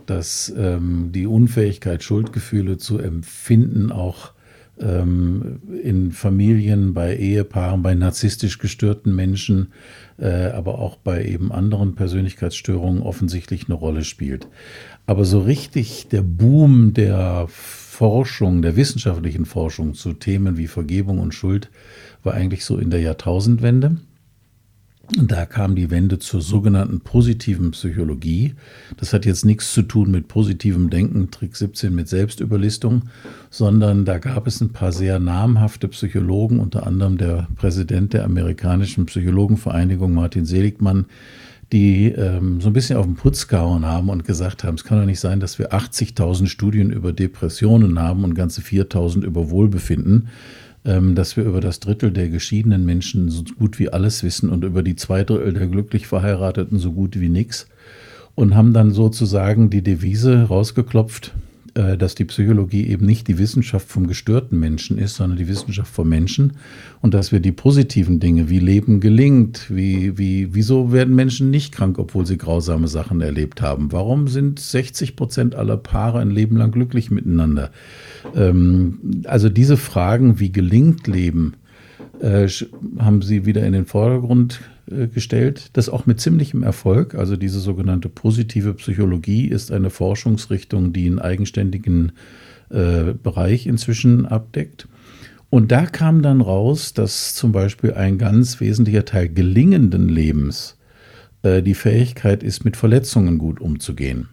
dass 0.07 0.51
ähm, 0.57 1.11
die 1.13 1.27
Unfähigkeit, 1.27 2.03
Schuldgefühle 2.03 2.77
zu 2.77 2.97
empfinden, 2.97 3.91
auch 3.91 4.33
ähm, 4.79 5.61
in 5.83 6.11
Familien, 6.11 6.93
bei 6.93 7.15
Ehepaaren, 7.15 7.83
bei 7.83 7.93
narzisstisch 7.93 8.57
gestörten 8.57 9.15
Menschen, 9.15 9.71
äh, 10.17 10.47
aber 10.47 10.79
auch 10.79 10.97
bei 10.97 11.23
eben 11.23 11.51
anderen 11.51 11.95
Persönlichkeitsstörungen 11.95 13.01
offensichtlich 13.01 13.65
eine 13.65 13.75
Rolle 13.75 14.03
spielt. 14.03 14.47
Aber 15.05 15.25
so 15.25 15.39
richtig 15.39 16.07
der 16.09 16.21
Boom 16.21 16.93
der 16.93 17.47
Forschung, 17.49 18.61
der 18.61 18.75
wissenschaftlichen 18.75 19.45
Forschung 19.45 19.93
zu 19.93 20.13
Themen 20.13 20.57
wie 20.57 20.67
Vergebung 20.67 21.19
und 21.19 21.33
Schuld 21.33 21.69
war 22.23 22.33
eigentlich 22.33 22.65
so 22.65 22.77
in 22.77 22.89
der 22.89 23.01
Jahrtausendwende. 23.01 23.97
Und 25.17 25.29
da 25.29 25.45
kam 25.45 25.75
die 25.75 25.91
Wende 25.91 26.19
zur 26.19 26.41
sogenannten 26.41 27.01
positiven 27.01 27.71
Psychologie. 27.71 28.55
Das 28.97 29.11
hat 29.11 29.25
jetzt 29.25 29.43
nichts 29.43 29.73
zu 29.73 29.81
tun 29.81 30.09
mit 30.09 30.29
positivem 30.29 30.89
Denken, 30.89 31.31
Trick 31.31 31.55
17 31.57 31.93
mit 31.93 32.07
Selbstüberlistung, 32.07 33.03
sondern 33.49 34.05
da 34.05 34.19
gab 34.19 34.47
es 34.47 34.61
ein 34.61 34.71
paar 34.71 34.93
sehr 34.93 35.19
namhafte 35.19 35.89
Psychologen, 35.89 36.59
unter 36.59 36.87
anderem 36.87 37.17
der 37.17 37.47
Präsident 37.55 38.13
der 38.13 38.23
amerikanischen 38.23 39.05
Psychologenvereinigung, 39.05 40.13
Martin 40.13 40.45
Seligmann, 40.45 41.07
die 41.71 42.07
ähm, 42.07 42.59
so 42.59 42.69
ein 42.69 42.73
bisschen 42.73 42.97
auf 42.97 43.05
den 43.05 43.15
Putz 43.15 43.47
gehauen 43.47 43.85
haben 43.85 44.09
und 44.09 44.25
gesagt 44.25 44.63
haben, 44.63 44.75
es 44.75 44.83
kann 44.83 44.99
doch 44.99 45.05
nicht 45.05 45.19
sein, 45.19 45.39
dass 45.39 45.57
wir 45.57 45.71
80.000 45.71 46.47
Studien 46.47 46.91
über 46.91 47.13
Depressionen 47.13 47.99
haben 47.99 48.23
und 48.23 48.35
ganze 48.35 48.61
4.000 48.61 49.23
über 49.23 49.49
Wohlbefinden. 49.49 50.27
Ähm, 50.83 51.13
dass 51.13 51.37
wir 51.37 51.43
über 51.43 51.61
das 51.61 51.79
Drittel 51.79 52.11
der 52.11 52.29
geschiedenen 52.29 52.85
Menschen 52.85 53.29
so 53.29 53.43
gut 53.59 53.77
wie 53.77 53.89
alles 53.89 54.23
wissen 54.23 54.49
und 54.49 54.63
über 54.63 54.81
die 54.81 54.95
zwei 54.95 55.23
Drittel 55.23 55.53
der 55.53 55.67
glücklich 55.67 56.07
Verheirateten 56.07 56.79
so 56.79 56.91
gut 56.91 57.19
wie 57.19 57.29
nichts. 57.29 57.67
Und 58.33 58.55
haben 58.55 58.73
dann 58.73 58.89
sozusagen 58.89 59.69
die 59.69 59.83
Devise 59.83 60.45
rausgeklopft, 60.45 61.33
äh, 61.73 61.97
dass 61.97 62.15
die 62.15 62.25
Psychologie 62.25 62.87
eben 62.87 63.05
nicht 63.05 63.27
die 63.27 63.37
Wissenschaft 63.37 63.87
vom 63.87 64.07
gestörten 64.07 64.59
Menschen 64.59 64.97
ist, 64.97 65.15
sondern 65.15 65.37
die 65.37 65.47
Wissenschaft 65.47 65.93
vom 65.93 66.09
Menschen 66.09 66.53
und 67.01 67.13
dass 67.13 67.31
wir 67.31 67.39
die 67.39 67.53
positiven 67.53 68.19
Dinge, 68.19 68.49
wie 68.49 68.59
Leben 68.59 68.99
gelingt, 68.99 69.67
wie, 69.69 70.17
wie, 70.17 70.53
wieso 70.53 70.91
werden 70.91 71.15
Menschen 71.15 71.49
nicht 71.49 71.73
krank, 71.73 71.97
obwohl 71.97 72.25
sie 72.25 72.37
grausame 72.37 72.87
Sachen 72.87 73.21
erlebt 73.21 73.61
haben? 73.61 73.91
Warum 73.91 74.27
sind 74.27 74.59
60 74.59 75.15
Prozent 75.15 75.55
aller 75.55 75.77
Paare 75.77 76.19
ein 76.19 76.31
Leben 76.31 76.57
lang 76.57 76.71
glücklich 76.71 77.09
miteinander? 77.09 77.71
Ähm, 78.35 79.23
also 79.25 79.47
diese 79.47 79.77
Fragen, 79.77 80.39
wie 80.39 80.51
gelingt 80.51 81.07
Leben, 81.07 81.53
äh, 82.21 82.47
haben 82.99 83.21
sie 83.21 83.45
wieder 83.45 83.65
in 83.65 83.73
den 83.73 83.85
Vordergrund 83.85 84.61
äh, 84.89 85.07
gestellt. 85.07 85.71
Das 85.73 85.89
auch 85.89 86.05
mit 86.05 86.19
ziemlichem 86.19 86.63
Erfolg. 86.63 87.15
Also 87.15 87.35
diese 87.35 87.59
sogenannte 87.59 88.09
positive 88.09 88.73
Psychologie 88.75 89.47
ist 89.47 89.71
eine 89.71 89.89
Forschungsrichtung, 89.89 90.93
die 90.93 91.07
einen 91.07 91.19
eigenständigen 91.19 92.13
äh, 92.69 93.13
Bereich 93.21 93.67
inzwischen 93.67 94.25
abdeckt. 94.25 94.87
Und 95.49 95.71
da 95.71 95.85
kam 95.85 96.21
dann 96.21 96.39
raus, 96.39 96.93
dass 96.93 97.35
zum 97.35 97.51
Beispiel 97.51 97.93
ein 97.93 98.17
ganz 98.17 98.61
wesentlicher 98.61 99.03
Teil 99.03 99.27
gelingenden 99.27 100.07
Lebens 100.07 100.77
äh, 101.43 101.61
die 101.61 101.73
Fähigkeit 101.73 102.43
ist, 102.43 102.63
mit 102.63 102.77
Verletzungen 102.77 103.37
gut 103.37 103.59
umzugehen. 103.59 104.29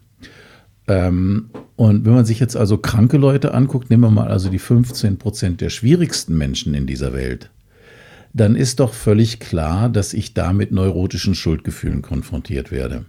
Ähm, 0.87 1.50
und 1.76 2.04
wenn 2.04 2.14
man 2.14 2.25
sich 2.25 2.38
jetzt 2.38 2.57
also 2.57 2.78
kranke 2.78 3.18
Leute 3.18 3.54
anguckt, 3.54 3.90
nehmen 3.90 4.04
wir 4.04 4.11
mal 4.11 4.28
also 4.28 4.49
die 4.49 4.59
15 4.59 5.18
Prozent 5.18 5.61
der 5.61 5.71
schwierigsten 5.71 6.37
Menschen 6.37 6.75
in 6.75 6.87
dieser 6.87 7.12
Welt, 7.12 7.50
dann 8.32 8.56
ist 8.56 8.80
doch 8.80 8.92
völlig 8.92 9.40
klar, 9.40 9.88
dass 9.88 10.14
ich 10.14 10.35
da 10.35 10.52
mit 10.52 10.73
neurotischen 10.73 11.35
Schuldgefühlen 11.35 12.02
konfrontiert 12.02 12.70
werde. 12.70 13.04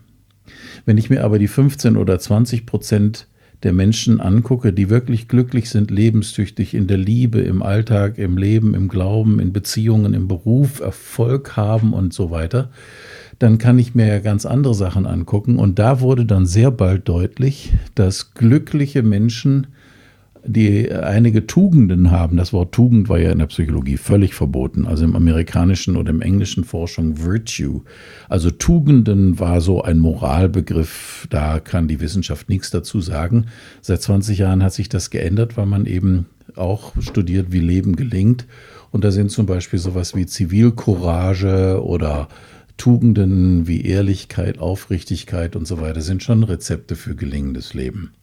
Wenn 0.86 0.98
ich 0.98 1.10
mir 1.10 1.24
aber 1.24 1.40
die 1.40 1.48
15 1.48 1.98
oder 1.98 2.20
20 2.20 2.66
Prozent 2.66 3.28
der 3.64 3.74
Menschen 3.74 4.22
angucke, 4.22 4.72
die 4.72 4.90
wirklich 4.90 5.28
glücklich 5.28 5.70
sind, 5.70 5.92
lebenstüchtig 5.92 6.74
in 6.74 6.88
der 6.88 6.98
Liebe, 6.98 7.42
im 7.42 7.62
Alltag, 7.62 8.18
im 8.18 8.38
Leben, 8.38 8.74
im 8.74 8.88
Glauben, 8.88 9.40
in 9.40 9.52
Beziehungen, 9.52 10.14
im 10.14 10.28
Beruf, 10.28 10.80
Erfolg 10.80 11.58
haben 11.58 11.94
und 11.94 12.14
so 12.14 12.32
weiter, 12.32 12.70
dann 13.38 13.58
kann 13.58 13.78
ich 13.80 13.96
mir 13.96 14.08
ja 14.08 14.20
ganz 14.20 14.46
andere 14.46 14.74
Sachen 14.74 15.06
angucken. 15.06 15.60
Und 15.60 15.80
da 15.80 16.00
wurde 16.00 16.26
dann 16.26 16.46
sehr 16.46 16.72
bald 16.72 17.08
deutlich, 17.10 17.74
dass 17.96 18.34
glückliche 18.34 19.04
Menschen 19.04 19.68
die 20.46 20.92
einige 20.92 21.48
Tugenden 21.48 22.12
haben. 22.12 22.38
Das 22.38 22.54
Wort 22.54 22.72
Tugend 22.74 23.10
war 23.10 23.20
ja 23.20 23.32
in 23.32 23.40
der 23.40 23.48
Psychologie 23.48 23.98
völlig 23.98 24.34
verboten. 24.34 24.88
Also 24.88 25.04
im 25.04 25.16
amerikanischen 25.16 25.98
oder 25.98 26.10
im 26.10 26.22
englischen 26.22 26.64
Forschung 26.64 27.24
Virtue. 27.24 27.82
Also 28.28 28.52
Tugenden 28.52 29.40
war 29.40 29.62
so 29.62 29.82
ein 29.82 30.00
Moralbegriff. 30.00 31.28
Da 31.30 31.60
kann 31.60 31.88
die 31.88 32.00
Wissenschaft 32.00 32.50
nichts 32.50 32.70
dazu 32.70 33.02
sagen. 33.02 33.48
Seit 33.82 34.02
20 34.02 34.38
Jahren 34.40 34.64
hat 34.64 34.74
sich 34.74 34.90
das 34.90 35.10
geändert, 35.10 35.58
weil 35.58 35.66
man 35.66 35.86
eben 35.86 36.26
auch 36.56 36.94
studiert, 37.00 37.52
wie 37.52 37.60
Leben 37.60 37.96
gelingt. 37.96 38.48
Und 38.92 39.04
da 39.04 39.12
sind 39.12 39.32
zum 39.32 39.46
Beispiel 39.46 39.80
sowas 39.80 40.16
wie 40.16 40.26
Zivilcourage 40.26 41.84
oder 41.84 42.28
Tugenden 42.78 43.68
wie 43.68 43.82
Ehrlichkeit, 43.82 44.60
Aufrichtigkeit 44.60 45.56
und 45.56 45.68
so 45.68 45.82
weiter 45.82 46.02
sind 46.02 46.24
schon 46.24 46.44
Rezepte 46.44 46.96
für 46.96 47.14
gelingendes 47.14 47.74
Leben. 47.74 48.14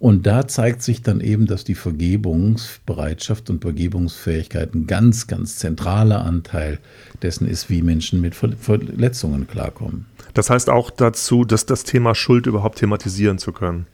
Und 0.00 0.26
da 0.26 0.46
zeigt 0.46 0.82
sich 0.82 1.02
dann 1.02 1.20
eben, 1.20 1.46
dass 1.46 1.64
die 1.64 1.74
Vergebungsbereitschaft 1.74 3.50
und 3.50 3.62
Vergebungsfähigkeit 3.62 4.74
ein 4.74 4.86
ganz, 4.86 5.26
ganz 5.26 5.56
zentraler 5.56 6.24
Anteil 6.24 6.78
dessen 7.22 7.48
ist, 7.48 7.68
wie 7.68 7.82
Menschen 7.82 8.20
mit 8.20 8.34
Verletzungen 8.36 9.48
klarkommen. 9.48 10.06
Das 10.34 10.50
heißt 10.50 10.70
auch 10.70 10.90
dazu, 10.90 11.44
dass 11.44 11.66
das 11.66 11.82
Thema 11.82 12.14
Schuld 12.14 12.46
überhaupt 12.46 12.78
thematisieren 12.78 13.38
zu 13.38 13.52
können. 13.52 13.86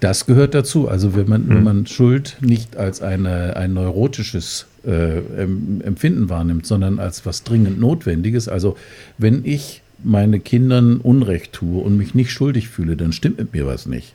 Das 0.00 0.26
gehört 0.26 0.54
dazu. 0.54 0.88
Also 0.88 1.16
wenn 1.16 1.28
man, 1.28 1.48
wenn 1.48 1.62
man 1.62 1.86
Schuld 1.86 2.36
nicht 2.40 2.76
als 2.76 3.02
eine, 3.02 3.56
ein 3.56 3.74
neurotisches 3.74 4.66
äh, 4.86 5.18
Empfinden 5.18 6.28
wahrnimmt, 6.28 6.66
sondern 6.66 6.98
als 6.98 7.26
was 7.26 7.42
dringend 7.42 7.80
Notwendiges. 7.80 8.48
Also 8.48 8.76
wenn 9.18 9.44
ich 9.44 9.82
meine 10.02 10.40
Kindern 10.40 10.98
Unrecht 10.98 11.52
tue 11.52 11.82
und 11.82 11.96
mich 11.96 12.14
nicht 12.14 12.30
schuldig 12.30 12.68
fühle, 12.68 12.96
dann 12.96 13.12
stimmt 13.12 13.38
mit 13.38 13.52
mir 13.52 13.66
was 13.66 13.86
nicht. 13.86 14.14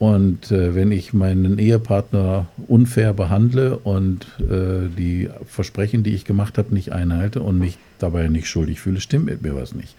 Und 0.00 0.50
äh, 0.50 0.74
wenn 0.74 0.92
ich 0.92 1.12
meinen 1.12 1.58
Ehepartner 1.58 2.46
unfair 2.68 3.12
behandle 3.12 3.76
und 3.76 4.26
äh, 4.38 4.88
die 4.88 5.28
Versprechen, 5.44 6.02
die 6.02 6.14
ich 6.14 6.24
gemacht 6.24 6.56
habe, 6.56 6.74
nicht 6.74 6.92
einhalte 6.92 7.42
und 7.42 7.58
mich 7.58 7.76
dabei 7.98 8.26
nicht 8.28 8.48
schuldig 8.48 8.80
fühle, 8.80 8.98
stimmt 8.98 9.26
mit 9.26 9.42
mir 9.42 9.54
was 9.54 9.74
nicht. 9.74 9.94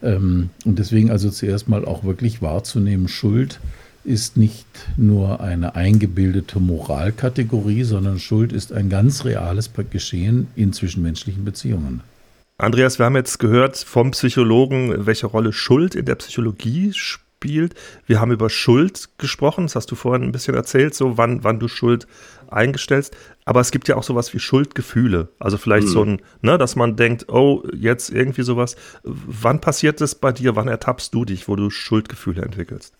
Ähm, 0.00 0.50
und 0.64 0.78
deswegen 0.78 1.10
also 1.10 1.28
zuerst 1.28 1.68
mal 1.68 1.84
auch 1.84 2.04
wirklich 2.04 2.40
wahrzunehmen, 2.40 3.08
Schuld 3.08 3.58
ist 4.04 4.36
nicht 4.36 4.66
nur 4.96 5.40
eine 5.40 5.74
eingebildete 5.74 6.60
Moralkategorie, 6.60 7.82
sondern 7.82 8.20
Schuld 8.20 8.52
ist 8.52 8.72
ein 8.72 8.90
ganz 8.90 9.24
reales 9.24 9.68
Geschehen 9.90 10.46
in 10.54 10.72
zwischenmenschlichen 10.72 11.44
Beziehungen. 11.44 12.02
Andreas, 12.58 13.00
wir 13.00 13.06
haben 13.06 13.16
jetzt 13.16 13.40
gehört 13.40 13.76
vom 13.76 14.12
Psychologen, 14.12 15.04
welche 15.04 15.26
Rolle 15.26 15.52
Schuld 15.52 15.96
in 15.96 16.04
der 16.04 16.14
Psychologie 16.14 16.92
spielt 16.92 17.21
spielt. 17.42 17.74
Wir 18.06 18.20
haben 18.20 18.30
über 18.30 18.48
Schuld 18.48 19.08
gesprochen, 19.18 19.64
das 19.64 19.74
hast 19.74 19.90
du 19.90 19.96
vorhin 19.96 20.22
ein 20.22 20.32
bisschen 20.32 20.54
erzählt, 20.54 20.94
so 20.94 21.18
wann, 21.18 21.42
wann 21.42 21.58
du 21.58 21.66
Schuld 21.66 22.06
eingestellst. 22.48 23.14
Aber 23.44 23.60
es 23.60 23.72
gibt 23.72 23.88
ja 23.88 23.96
auch 23.96 24.04
sowas 24.04 24.32
wie 24.32 24.38
Schuldgefühle. 24.38 25.28
Also 25.40 25.58
vielleicht 25.58 25.88
mhm. 25.88 25.92
so 25.92 26.04
ein, 26.04 26.22
ne, 26.40 26.58
dass 26.58 26.76
man 26.76 26.94
denkt, 26.94 27.28
oh, 27.28 27.64
jetzt 27.74 28.10
irgendwie 28.10 28.42
sowas. 28.42 28.76
Wann 29.02 29.60
passiert 29.60 30.00
das 30.00 30.14
bei 30.14 30.30
dir? 30.30 30.54
Wann 30.54 30.68
ertappst 30.68 31.12
du 31.12 31.24
dich, 31.24 31.48
wo 31.48 31.56
du 31.56 31.70
Schuldgefühle 31.70 32.42
entwickelst? 32.42 32.94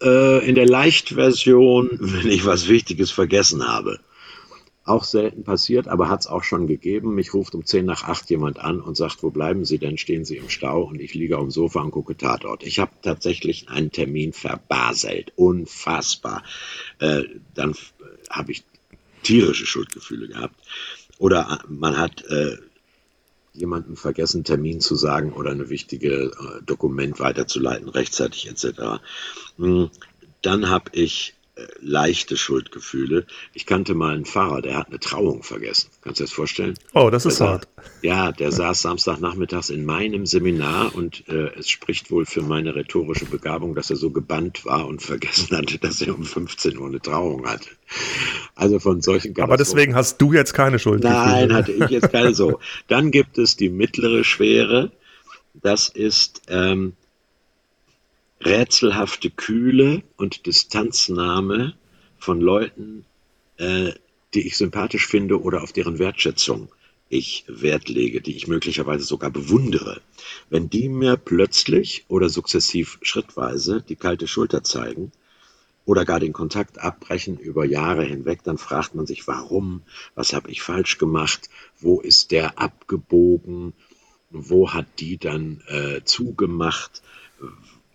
Äh, 0.00 0.46
in 0.48 0.54
der 0.54 0.66
Leichtversion, 0.66 1.90
wenn 2.00 2.30
ich 2.30 2.46
was 2.46 2.68
Wichtiges 2.68 3.10
vergessen 3.10 3.66
habe. 3.66 3.98
Auch 4.84 5.04
selten 5.04 5.44
passiert, 5.44 5.86
aber 5.86 6.08
hat 6.08 6.20
es 6.20 6.26
auch 6.26 6.42
schon 6.42 6.66
gegeben. 6.66 7.14
Mich 7.14 7.34
ruft 7.34 7.54
um 7.54 7.64
10 7.64 7.84
nach 7.84 8.02
8 8.02 8.28
jemand 8.30 8.58
an 8.58 8.80
und 8.80 8.96
sagt, 8.96 9.22
wo 9.22 9.30
bleiben 9.30 9.64
Sie 9.64 9.78
denn? 9.78 9.96
Stehen 9.96 10.24
Sie 10.24 10.36
im 10.36 10.48
Stau? 10.48 10.82
Und 10.82 11.00
ich 11.00 11.14
liege 11.14 11.38
auf 11.38 11.44
dem 11.44 11.50
Sofa 11.52 11.80
und 11.80 11.92
gucke 11.92 12.16
Tatort. 12.16 12.64
Ich 12.64 12.80
habe 12.80 12.90
tatsächlich 13.00 13.68
einen 13.68 13.92
Termin 13.92 14.32
verbaselt. 14.32 15.32
Unfassbar. 15.36 16.42
Äh, 16.98 17.22
dann 17.54 17.76
habe 18.28 18.52
ich 18.52 18.64
tierische 19.22 19.66
Schuldgefühle 19.66 20.28
gehabt. 20.28 20.56
Oder 21.18 21.60
äh, 21.62 21.72
man 21.72 21.96
hat 21.96 22.24
äh, 22.24 22.56
jemanden 23.54 23.96
vergessen, 23.96 24.44
Termin 24.44 24.80
zu 24.80 24.96
sagen 24.96 25.32
oder 25.32 25.50
eine 25.50 25.68
wichtige 25.68 26.24
äh, 26.24 26.62
Dokument 26.64 27.20
weiterzuleiten, 27.20 27.88
rechtzeitig 27.88 28.48
etc. 28.48 29.00
Hm, 29.58 29.90
dann 30.40 30.68
habe 30.68 30.90
ich 30.92 31.34
leichte 31.80 32.36
Schuldgefühle. 32.36 33.26
Ich 33.52 33.66
kannte 33.66 33.94
mal 33.94 34.14
einen 34.14 34.24
Pfarrer, 34.24 34.62
der 34.62 34.76
hat 34.76 34.88
eine 34.88 35.00
Trauung 35.00 35.42
vergessen. 35.42 35.90
Kannst 36.00 36.18
du 36.18 36.24
dir 36.24 36.28
das 36.28 36.34
vorstellen? 36.34 36.74
Oh, 36.94 37.10
das 37.10 37.26
ist 37.26 37.40
der 37.40 37.48
hart. 37.48 37.68
ja, 38.00 38.32
der 38.32 38.52
saß 38.52 38.80
Samstagnachmittags 38.82 39.68
in 39.68 39.84
meinem 39.84 40.24
Seminar 40.24 40.94
und 40.94 41.28
äh, 41.28 41.50
es 41.58 41.68
spricht 41.68 42.10
wohl 42.10 42.24
für 42.24 42.42
meine 42.42 42.74
rhetorische 42.74 43.26
Begabung, 43.26 43.74
dass 43.74 43.90
er 43.90 43.96
so 43.96 44.10
gebannt 44.10 44.64
war 44.64 44.86
und 44.86 45.02
vergessen 45.02 45.54
hatte, 45.56 45.78
dass 45.78 46.00
er 46.00 46.14
um 46.14 46.24
15 46.24 46.78
Uhr 46.78 46.86
eine 46.86 47.00
Trauung 47.00 47.46
hatte. 47.46 47.68
Also 48.54 48.78
von 48.78 49.02
solchen 49.02 49.38
Aber 49.38 49.58
deswegen 49.58 49.94
hast 49.94 50.20
du 50.22 50.32
jetzt 50.32 50.54
keine 50.54 50.78
Schuldgefühle. 50.78 51.20
Nein, 51.20 51.52
hatte 51.54 51.72
ich 51.72 51.90
jetzt 51.90 52.10
keine 52.10 52.32
so. 52.34 52.60
Dann 52.88 53.10
gibt 53.10 53.36
es 53.36 53.56
die 53.56 53.68
mittlere 53.68 54.24
Schwere. 54.24 54.90
Das 55.54 55.90
ist 55.90 56.42
ähm, 56.48 56.94
rätselhafte 58.44 59.30
Kühle 59.30 60.02
und 60.16 60.46
Distanznahme 60.46 61.74
von 62.18 62.40
Leuten, 62.40 63.04
äh, 63.56 63.92
die 64.34 64.46
ich 64.46 64.56
sympathisch 64.56 65.06
finde 65.06 65.40
oder 65.40 65.62
auf 65.62 65.72
deren 65.72 65.98
Wertschätzung 65.98 66.68
ich 67.08 67.44
Wert 67.46 67.90
lege, 67.90 68.22
die 68.22 68.34
ich 68.34 68.48
möglicherweise 68.48 69.04
sogar 69.04 69.30
bewundere, 69.30 70.00
wenn 70.48 70.70
die 70.70 70.88
mir 70.88 71.18
plötzlich 71.18 72.06
oder 72.08 72.30
sukzessiv 72.30 72.98
schrittweise 73.02 73.82
die 73.86 73.96
kalte 73.96 74.26
Schulter 74.26 74.64
zeigen 74.64 75.12
oder 75.84 76.06
gar 76.06 76.20
den 76.20 76.32
Kontakt 76.32 76.78
abbrechen 76.78 77.38
über 77.38 77.66
Jahre 77.66 78.04
hinweg, 78.04 78.42
dann 78.44 78.56
fragt 78.56 78.94
man 78.94 79.04
sich, 79.04 79.26
warum, 79.28 79.82
was 80.14 80.32
habe 80.32 80.50
ich 80.50 80.62
falsch 80.62 80.96
gemacht, 80.96 81.50
wo 81.78 82.00
ist 82.00 82.30
der 82.30 82.58
abgebogen, 82.58 83.74
wo 84.30 84.72
hat 84.72 84.86
die 84.98 85.18
dann 85.18 85.62
äh, 85.66 86.00
zugemacht, 86.04 87.02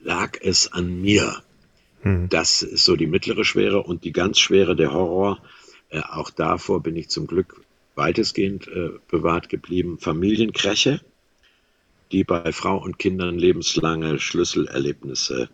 lag 0.08 0.40
es 0.42 0.72
an 0.72 1.02
mir? 1.02 1.44
Hm. 2.02 2.30
Das 2.30 2.62
ist 2.62 2.86
so 2.86 2.96
die 2.96 3.08
mittlere 3.08 3.44
Schwere 3.44 3.84
und 3.84 4.06
die 4.06 4.14
ganz 4.14 4.40
schwere, 4.40 4.76
der 4.76 4.94
Horror. 4.94 5.40
Äh, 5.90 6.00
auch 6.00 6.30
davor 6.30 6.82
bin 6.82 6.96
ich 6.96 7.10
zum 7.10 7.28
Glück 7.28 7.62
weitestgehend 7.96 8.68
äh, 8.68 8.92
bewahrt 9.10 9.50
geblieben. 9.50 10.00
Familienkräche, 10.00 11.02
die 12.12 12.24
bei 12.24 12.54
Frau 12.54 12.78
und 12.78 12.98
Kindern 12.98 13.38
lebenslange 13.38 14.20
Schlüsselerlebnisse 14.20 15.50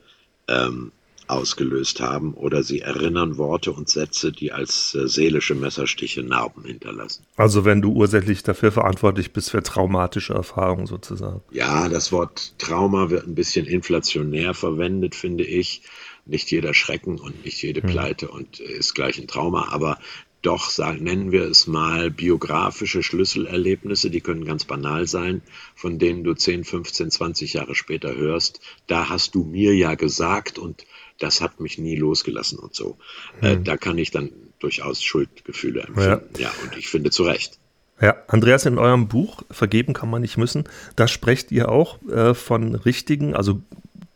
ähm, 0.48 0.91
ausgelöst 1.27 2.01
haben 2.01 2.34
oder 2.34 2.63
sie 2.63 2.82
erinnern 2.82 3.38
Worte 3.38 3.72
und 3.72 3.89
Sätze, 3.89 4.32
die 4.32 4.51
als 4.51 4.96
äh, 4.96 5.08
seelische 5.08 5.56
Messerstiche 5.56 6.24
Narben 6.24 6.65
hinterlassen. 6.65 7.25
Also 7.36 7.65
wenn 7.65 7.82
du 7.82 7.92
ursächlich 7.94 8.44
dafür 8.44 8.72
verantwortlich 8.72 9.34
bist 9.34 9.51
für 9.51 9.63
traumatische 9.63 10.34
Erfahrungen 10.34 10.86
sozusagen. 10.86 11.42
Ja, 11.51 11.89
das 11.89 12.12
Wort 12.12 12.58
Trauma 12.58 13.10
wird 13.10 13.27
ein 13.27 13.36
bisschen 13.36 13.65
inflationär 13.65 14.53
verwendet, 14.53 15.15
finde 15.15 15.44
ich. 15.44 15.82
Nicht 16.25 16.51
jeder 16.51 16.74
Schrecken 16.74 17.20
und 17.20 17.44
nicht 17.44 17.62
jede 17.62 17.82
hm. 17.82 17.89
Pleite 17.89 18.30
und 18.30 18.60
ist 18.60 18.94
gleich 18.96 19.20
ein 19.20 19.27
Trauma, 19.27 19.70
aber 19.72 20.00
doch, 20.44 20.70
sagen, 20.70 21.03
nennen 21.03 21.32
wir 21.32 21.44
es 21.44 21.68
mal, 21.68 22.12
biografische 22.12 23.01
Schlüsselerlebnisse, 23.01 24.10
die 24.10 24.20
können 24.20 24.44
ganz 24.44 24.65
banal 24.65 25.08
sein, 25.08 25.42
von 25.74 26.00
denen 26.00 26.25
du 26.25 26.34
10, 26.34 26.65
15, 26.65 27.12
20 27.12 27.53
Jahre 27.53 27.75
später 27.75 28.13
hörst, 28.13 28.60
da 28.88 29.08
hast 29.08 29.36
du 29.36 29.46
mir 29.46 29.74
ja 29.74 29.96
gesagt 29.96 30.60
und 30.60 30.86
das 31.20 31.41
hat 31.41 31.60
mich 31.60 31.77
nie 31.77 31.96
losgelassen 31.96 32.60
und 32.60 32.75
so. 32.75 32.98
Äh, 33.41 33.51
hm. 33.51 33.62
Äh, 33.62 33.63
da 33.63 33.77
kann 33.77 33.98
ich 33.98 34.12
dann 34.12 34.32
durchaus 34.60 35.01
Schuldgefühle 35.03 35.82
empfinden. 35.82 36.29
Ja, 36.38 36.48
ja 36.48 36.51
und 36.63 36.77
ich 36.77 36.88
finde 36.88 37.12
zu 37.12 37.24
Recht. 37.24 37.60
Ja, 38.01 38.15
Andreas, 38.27 38.65
in 38.65 38.77
eurem 38.77 39.08
Buch 39.08 39.43
Vergeben 39.51 39.93
kann 39.93 40.10
man 40.10 40.22
nicht 40.22 40.38
müssen, 40.38 40.65
da 40.96 41.08
sprecht 41.08 41.51
ihr 41.51 41.70
auch 41.70 42.01
äh, 42.10 42.34
von 42.34 42.75
richtigen, 42.75 43.36
also 43.36 43.62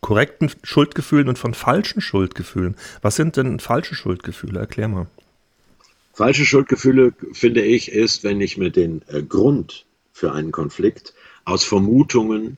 korrekten 0.01 0.51
Schuldgefühlen 0.63 1.29
und 1.29 1.37
von 1.37 1.53
falschen 1.53 2.01
Schuldgefühlen. 2.01 2.75
Was 3.01 3.15
sind 3.15 3.37
denn 3.37 3.59
falsche 3.59 3.95
Schuldgefühle? 3.95 4.59
Erklär 4.59 4.87
mal. 4.87 5.07
Falsche 6.13 6.45
Schuldgefühle, 6.45 7.13
finde 7.33 7.61
ich, 7.61 7.91
ist, 7.91 8.23
wenn 8.23 8.41
ich 8.41 8.57
mir 8.57 8.71
den 8.71 9.03
äh, 9.07 9.21
Grund 9.21 9.85
für 10.11 10.31
einen 10.31 10.51
Konflikt 10.51 11.13
aus 11.45 11.63
Vermutungen 11.63 12.57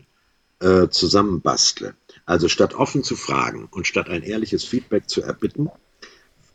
äh, 0.62 0.88
zusammenbastle. 0.88 1.94
Also 2.30 2.48
statt 2.48 2.76
offen 2.76 3.04
zu 3.04 3.16
fragen 3.16 3.68
und 3.72 3.88
statt 3.88 4.08
ein 4.08 4.22
ehrliches 4.22 4.64
Feedback 4.64 5.10
zu 5.10 5.24
erbitten, 5.24 5.72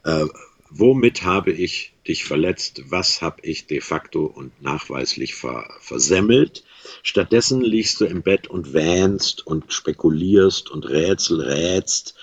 äh, 0.05 0.27
womit 0.71 1.25
habe 1.25 1.51
ich 1.51 1.95
dich 2.07 2.25
verletzt, 2.25 2.83
was 2.91 3.23
habe 3.23 3.39
ich 3.43 3.67
de 3.67 3.81
facto 3.81 4.25
und 4.25 4.63
nachweislich 4.63 5.35
ver 5.35 5.69
versemmelt. 5.81 6.63
Stattdessen 7.03 7.61
liegst 7.61 8.01
du 8.01 8.05
im 8.05 8.23
Bett 8.23 8.47
und 8.47 8.73
wähnst 8.73 9.45
und 9.45 9.73
spekulierst 9.73 10.71
und 10.71 10.89
rätsel 10.89 11.41
rätst. 11.41 12.15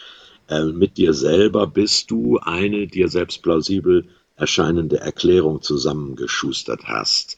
Äh, 0.48 0.68
mit 0.68 0.96
dir 0.96 1.14
selber 1.14 1.68
bist 1.68 2.10
du 2.10 2.38
eine 2.38 2.88
dir 2.88 3.10
selbst 3.10 3.44
plausibel 3.44 4.08
erscheinende 4.38 5.02
Erklärung 5.02 5.62
zusammengeschustert 5.62 6.86
hast. 6.86 7.38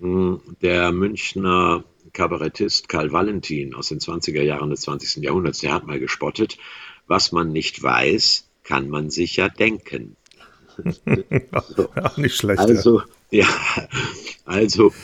Hm, 0.00 0.40
der 0.60 0.90
Münchner 0.90 1.84
Kabarettist 2.16 2.88
Karl 2.88 3.12
Valentin 3.12 3.74
aus 3.74 3.88
den 3.88 4.00
20er 4.00 4.40
Jahren 4.42 4.70
des 4.70 4.80
20. 4.80 5.22
Jahrhunderts, 5.22 5.60
der 5.60 5.74
hat 5.74 5.86
mal 5.86 6.00
gespottet, 6.00 6.56
was 7.06 7.30
man 7.30 7.52
nicht 7.52 7.82
weiß, 7.82 8.48
kann 8.64 8.88
man 8.88 9.10
sich 9.10 9.36
ja 9.36 9.50
denken. 9.50 10.16
so. 11.76 11.90
Auch 11.94 12.16
nicht 12.16 12.34
schlecht. 12.34 12.58
Also, 12.58 13.02
ja, 13.30 13.46
also, 14.46 14.94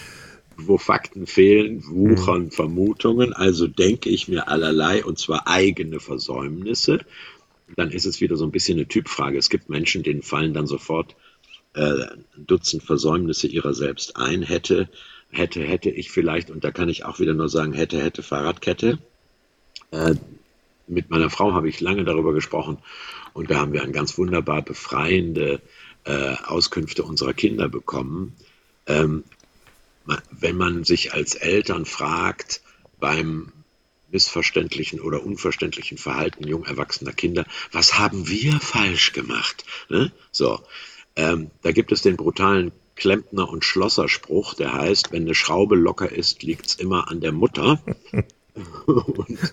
wo 0.57 0.79
Fakten 0.79 1.27
fehlen, 1.27 1.85
wuchern 1.87 2.45
mhm. 2.45 2.51
Vermutungen, 2.51 3.35
also 3.35 3.67
denke 3.67 4.09
ich 4.09 4.29
mir 4.29 4.49
allerlei, 4.49 5.05
und 5.05 5.19
zwar 5.19 5.47
eigene 5.47 6.01
Versäumnisse. 6.01 7.01
Dann 7.77 7.91
ist 7.91 8.07
es 8.07 8.23
wieder 8.23 8.37
so 8.37 8.47
ein 8.47 8.53
bisschen 8.53 8.79
eine 8.79 8.89
Typfrage. 8.89 9.37
Es 9.37 9.51
gibt 9.51 9.69
Menschen, 9.69 10.03
denen 10.03 10.23
fallen 10.23 10.55
dann 10.55 10.67
sofort 10.67 11.15
äh, 11.75 11.83
ein 11.83 12.47
Dutzend 12.47 12.83
Versäumnisse 12.83 13.49
ihrer 13.49 13.75
selbst 13.75 14.17
ein. 14.17 14.43
Hätte, 14.43 14.89
hätte, 15.33 15.63
hätte 15.63 15.91
ich 15.91 16.11
vielleicht, 16.11 16.51
und 16.51 16.63
da 16.63 16.71
kann 16.71 16.89
ich 16.89 17.05
auch 17.05 17.19
wieder 17.19 17.35
nur 17.35 17.49
sagen, 17.49 17.73
hätte, 17.73 18.01
hätte 18.01 18.23
Fahrradkette. 18.23 18.99
Äh, 19.91 20.15
mit 20.87 21.11
meiner 21.11 21.31
Frau 21.31 21.55
habe 21.55 21.69
ich 21.69 21.81
lange 21.81 22.05
darüber 22.05 22.33
gesprochen 22.35 22.79
und 23.33 23.51
da 23.51 23.57
haben 23.57 23.73
wir 23.73 23.83
ein 23.83 23.93
ganz 23.93 24.19
wunderbar 24.19 24.63
befreiende 24.63 25.61
äh, 26.05 26.35
Auskünfte 26.45 27.03
unserer 27.03 27.33
Kinder 27.33 27.69
bekommen. 27.69 28.37
Ähm, 28.87 29.25
wenn 30.31 30.57
man 30.57 30.85
sich 30.85 31.15
als 31.15 31.35
Eltern 31.35 31.87
fragt, 31.87 32.61
beim 32.99 33.53
missverständlichen 34.11 35.01
oder 35.01 35.25
unverständlichen 35.25 35.97
Verhalten 35.97 36.47
jung 36.47 36.65
erwachsener 36.65 37.13
Kinder, 37.13 37.47
was 37.71 37.99
haben 37.99 38.29
wir 38.29 38.61
falsch 38.61 39.13
gemacht? 39.13 39.65
Ne? 39.89 40.13
So, 40.31 40.61
ähm, 41.17 41.51
da 41.63 41.73
gibt 41.73 41.93
es 41.93 42.03
den 42.03 42.17
brutalen 42.17 42.73
Klempner- 42.97 43.49
und 43.49 43.65
Schlosserspruch, 43.65 44.55
der 44.55 44.73
heißt, 44.73 45.13
wenn 45.13 45.23
eine 45.23 45.35
Schraube 45.35 45.77
locker 45.77 46.11
ist, 46.11 46.43
liegt 46.43 46.67
es 46.67 46.75
immer 46.77 47.11
an 47.11 47.21
der 47.21 47.33
Mutter. 47.33 47.81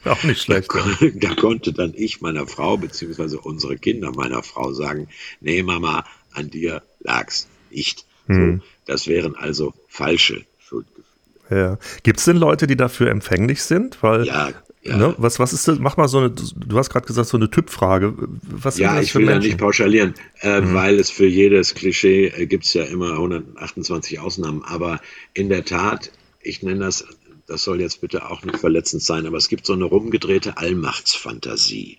Auch 0.05 0.23
nicht 0.23 0.41
schlecht. 0.41 0.69
Da, 0.73 1.07
da, 1.13 1.35
konnte 1.35 1.71
dann 1.71 1.93
ich 1.95 2.19
meiner 2.19 2.47
Frau, 2.47 2.77
beziehungsweise 2.77 3.39
unsere 3.39 3.77
Kinder 3.77 4.11
meiner 4.11 4.43
Frau 4.43 4.73
sagen, 4.73 5.07
nee 5.39 5.63
Mama, 5.63 6.03
an 6.33 6.49
dir 6.49 6.81
lag's 6.99 7.47
nicht. 7.71 8.05
Hm. 8.25 8.59
So, 8.59 8.65
das 8.85 9.07
wären 9.07 9.35
also 9.35 9.73
falsche 9.87 10.45
Schuldgefühle. 10.59 11.05
Ja. 11.49 11.77
Gibt 12.03 12.19
es 12.19 12.25
denn 12.25 12.37
Leute, 12.37 12.67
die 12.67 12.75
dafür 12.75 13.09
empfänglich 13.09 13.63
sind? 13.63 14.03
Weil 14.03 14.25
ja, 14.25 14.51
ja. 14.81 14.95
Ne? 14.95 15.15
Was, 15.17 15.39
was 15.39 15.51
ist 15.51 15.67
das? 15.67 15.77
Mach 15.79 15.97
mal 15.97 16.07
so 16.07 16.19
eine, 16.19 16.29
du 16.31 16.77
hast 16.77 16.89
gerade 16.89 17.05
gesagt, 17.05 17.27
so 17.27 17.37
eine 17.37 17.49
Typfrage. 17.49 18.13
Was 18.43 18.77
ja, 18.77 18.99
ich 19.01 19.13
will 19.13 19.25
Menschen? 19.25 19.41
ja 19.41 19.47
nicht 19.49 19.57
pauschalieren, 19.59 20.13
äh, 20.41 20.61
mhm. 20.61 20.73
weil 20.73 20.99
es 20.99 21.11
für 21.11 21.27
jedes 21.27 21.75
Klischee 21.75 22.27
äh, 22.27 22.45
gibt 22.45 22.65
es 22.65 22.73
ja 22.73 22.83
immer 22.83 23.11
128 23.13 24.19
Ausnahmen. 24.19 24.63
Aber 24.63 25.01
in 25.33 25.49
der 25.49 25.65
Tat, 25.65 26.11
ich 26.41 26.63
nenne 26.63 26.85
das, 26.85 27.05
das 27.45 27.63
soll 27.63 27.81
jetzt 27.81 27.99
bitte 27.99 28.29
auch 28.29 28.43
nicht 28.43 28.57
verletzend 28.57 29.03
sein, 29.03 29.25
aber 29.25 29.37
es 29.37 29.49
gibt 29.49 29.65
so 29.65 29.73
eine 29.73 29.85
rumgedrehte 29.85 30.57
Allmachtsfantasie. 30.57 31.97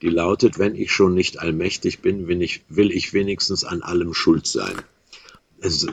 Die 0.00 0.08
lautet, 0.08 0.58
wenn 0.58 0.76
ich 0.76 0.92
schon 0.92 1.14
nicht 1.14 1.40
allmächtig 1.40 2.00
bin, 2.00 2.28
will 2.28 2.42
ich, 2.42 2.62
will 2.68 2.92
ich 2.92 3.12
wenigstens 3.12 3.64
an 3.64 3.82
allem 3.82 4.14
schuld 4.14 4.46
sein. 4.46 4.76
Das, 5.60 5.86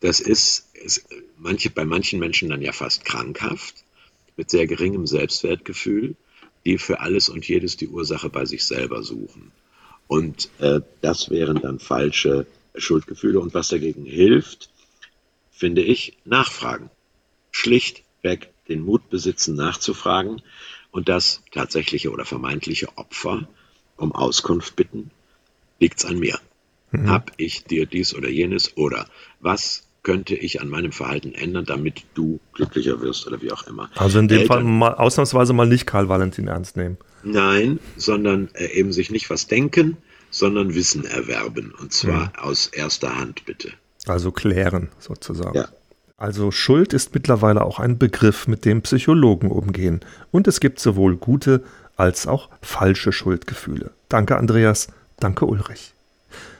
das 0.00 0.20
ist, 0.20 0.74
ist 0.74 1.06
manche, 1.36 1.70
bei 1.70 1.84
manchen 1.84 2.18
Menschen 2.18 2.48
dann 2.48 2.62
ja 2.62 2.72
fast 2.72 3.04
krankhaft 3.04 3.84
mit 4.38 4.48
sehr 4.48 4.66
geringem 4.66 5.06
Selbstwertgefühl, 5.06 6.16
die 6.64 6.78
für 6.78 7.00
alles 7.00 7.28
und 7.28 7.46
jedes 7.46 7.76
die 7.76 7.88
Ursache 7.88 8.30
bei 8.30 8.46
sich 8.46 8.64
selber 8.64 9.02
suchen. 9.02 9.52
Und 10.06 10.48
äh, 10.60 10.80
das 11.02 11.28
wären 11.28 11.60
dann 11.60 11.78
falsche 11.80 12.46
Schuldgefühle. 12.74 13.40
Und 13.40 13.52
was 13.52 13.68
dagegen 13.68 14.04
hilft, 14.04 14.70
finde 15.50 15.82
ich, 15.82 16.16
nachfragen. 16.24 16.88
Schlichtweg 17.50 18.50
den 18.68 18.80
Mut 18.80 19.10
besitzen, 19.10 19.56
nachzufragen 19.56 20.40
und 20.92 21.08
das 21.08 21.42
tatsächliche 21.52 22.10
oder 22.10 22.24
vermeintliche 22.24 22.96
Opfer 22.96 23.48
um 23.96 24.12
Auskunft 24.12 24.76
bitten. 24.76 25.10
Liegt's 25.80 26.04
an 26.04 26.18
mir? 26.18 26.38
Mhm. 26.92 27.10
Hab 27.10 27.32
ich 27.38 27.64
dir 27.64 27.86
dies 27.86 28.14
oder 28.14 28.28
jenes 28.28 28.76
oder 28.76 29.08
was 29.40 29.87
könnte 30.08 30.34
ich 30.34 30.62
an 30.62 30.70
meinem 30.70 30.90
Verhalten 30.90 31.34
ändern, 31.34 31.66
damit 31.66 32.02
du 32.14 32.40
glücklicher 32.54 33.02
wirst 33.02 33.26
oder 33.26 33.42
wie 33.42 33.52
auch 33.52 33.66
immer. 33.66 33.90
Also 33.94 34.18
in 34.18 34.26
dem 34.26 34.40
Eltern, 34.40 34.48
Fall 34.48 34.64
mal, 34.64 34.94
ausnahmsweise 34.94 35.52
mal 35.52 35.66
nicht 35.66 35.84
Karl 35.84 36.08
Valentin 36.08 36.48
ernst 36.48 36.78
nehmen. 36.78 36.96
Nein, 37.24 37.78
sondern 37.98 38.48
äh, 38.54 38.72
eben 38.72 38.90
sich 38.90 39.10
nicht 39.10 39.28
was 39.28 39.48
denken, 39.48 39.98
sondern 40.30 40.74
Wissen 40.74 41.04
erwerben. 41.04 41.74
Und 41.78 41.92
zwar 41.92 42.32
hm. 42.32 42.38
aus 42.38 42.68
erster 42.68 43.18
Hand, 43.18 43.44
bitte. 43.44 43.70
Also 44.06 44.32
klären, 44.32 44.88
sozusagen. 44.98 45.58
Ja. 45.58 45.68
Also 46.16 46.52
Schuld 46.52 46.94
ist 46.94 47.12
mittlerweile 47.12 47.62
auch 47.62 47.78
ein 47.78 47.98
Begriff, 47.98 48.48
mit 48.48 48.64
dem 48.64 48.80
Psychologen 48.80 49.50
umgehen. 49.50 50.00
Und 50.30 50.48
es 50.48 50.58
gibt 50.58 50.80
sowohl 50.80 51.16
gute 51.16 51.62
als 51.98 52.26
auch 52.26 52.48
falsche 52.62 53.12
Schuldgefühle. 53.12 53.90
Danke, 54.08 54.38
Andreas. 54.38 54.88
Danke, 55.20 55.44
Ulrich. 55.44 55.92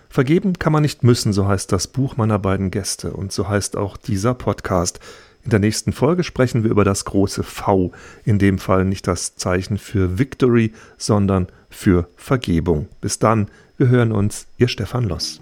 Vergeben 0.09 0.59
kann 0.59 0.73
man 0.73 0.83
nicht 0.83 1.05
müssen, 1.05 1.33
so 1.33 1.47
heißt 1.47 1.71
das 1.71 1.87
Buch 1.87 2.17
meiner 2.17 2.39
beiden 2.39 2.71
Gäste 2.71 3.13
und 3.13 3.33
so 3.33 3.49
heißt 3.49 3.77
auch 3.77 3.97
dieser 3.97 4.35
Podcast. 4.35 5.01
In 5.45 5.51
der 5.51 5.61
nächsten 5.61 5.93
Folge 5.93 6.25
sprechen 6.25 6.65
wir 6.65 6.71
über 6.71 6.85
das 6.85 7.05
große 7.05 7.43
V, 7.43 7.93
in 8.25 8.39
dem 8.39 8.59
Fall 8.59 8.85
nicht 8.85 9.07
das 9.07 9.37
Zeichen 9.37 9.79
für 9.79 10.19
Victory, 10.19 10.73
sondern 10.97 11.47
für 11.71 12.09
Vergebung. 12.17 12.89
Bis 13.01 13.19
dann, 13.19 13.49
wir 13.77 13.89
hören 13.89 14.13
uns, 14.13 14.47
ihr 14.57 14.69
Stefan 14.69 15.05
Loss. 15.05 15.41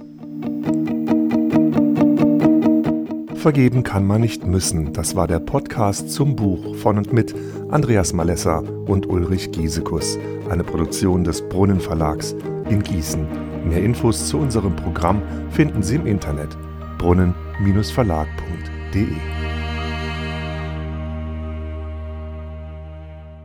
Vergeben 3.37 3.85
kann 3.85 4.05
man 4.05 4.21
nicht 4.21 4.45
müssen. 4.45 4.93
Das 4.93 5.15
war 5.15 5.29
der 5.29 5.39
Podcast 5.39 6.11
zum 6.11 6.35
Buch 6.35 6.75
von 6.75 6.99
und 6.99 7.13
mit 7.13 7.35
Andreas 7.69 8.13
Malessa 8.13 8.59
und 8.59 9.07
Ulrich 9.07 9.53
Giesekus, 9.53 10.19
eine 10.51 10.65
Produktion 10.65 11.23
des 11.23 11.49
Brunnen 11.49 11.81
Verlags 11.81 12.35
in 12.69 12.83
Gießen. 12.83 13.56
Mehr 13.67 13.83
Infos 13.83 14.29
zu 14.29 14.39
unserem 14.39 14.77
Programm 14.77 15.21
finden 15.51 15.83
Sie 15.83 15.97
im 15.97 16.07
Internet 16.07 16.57
brunnen-verlag.de. 16.99 19.46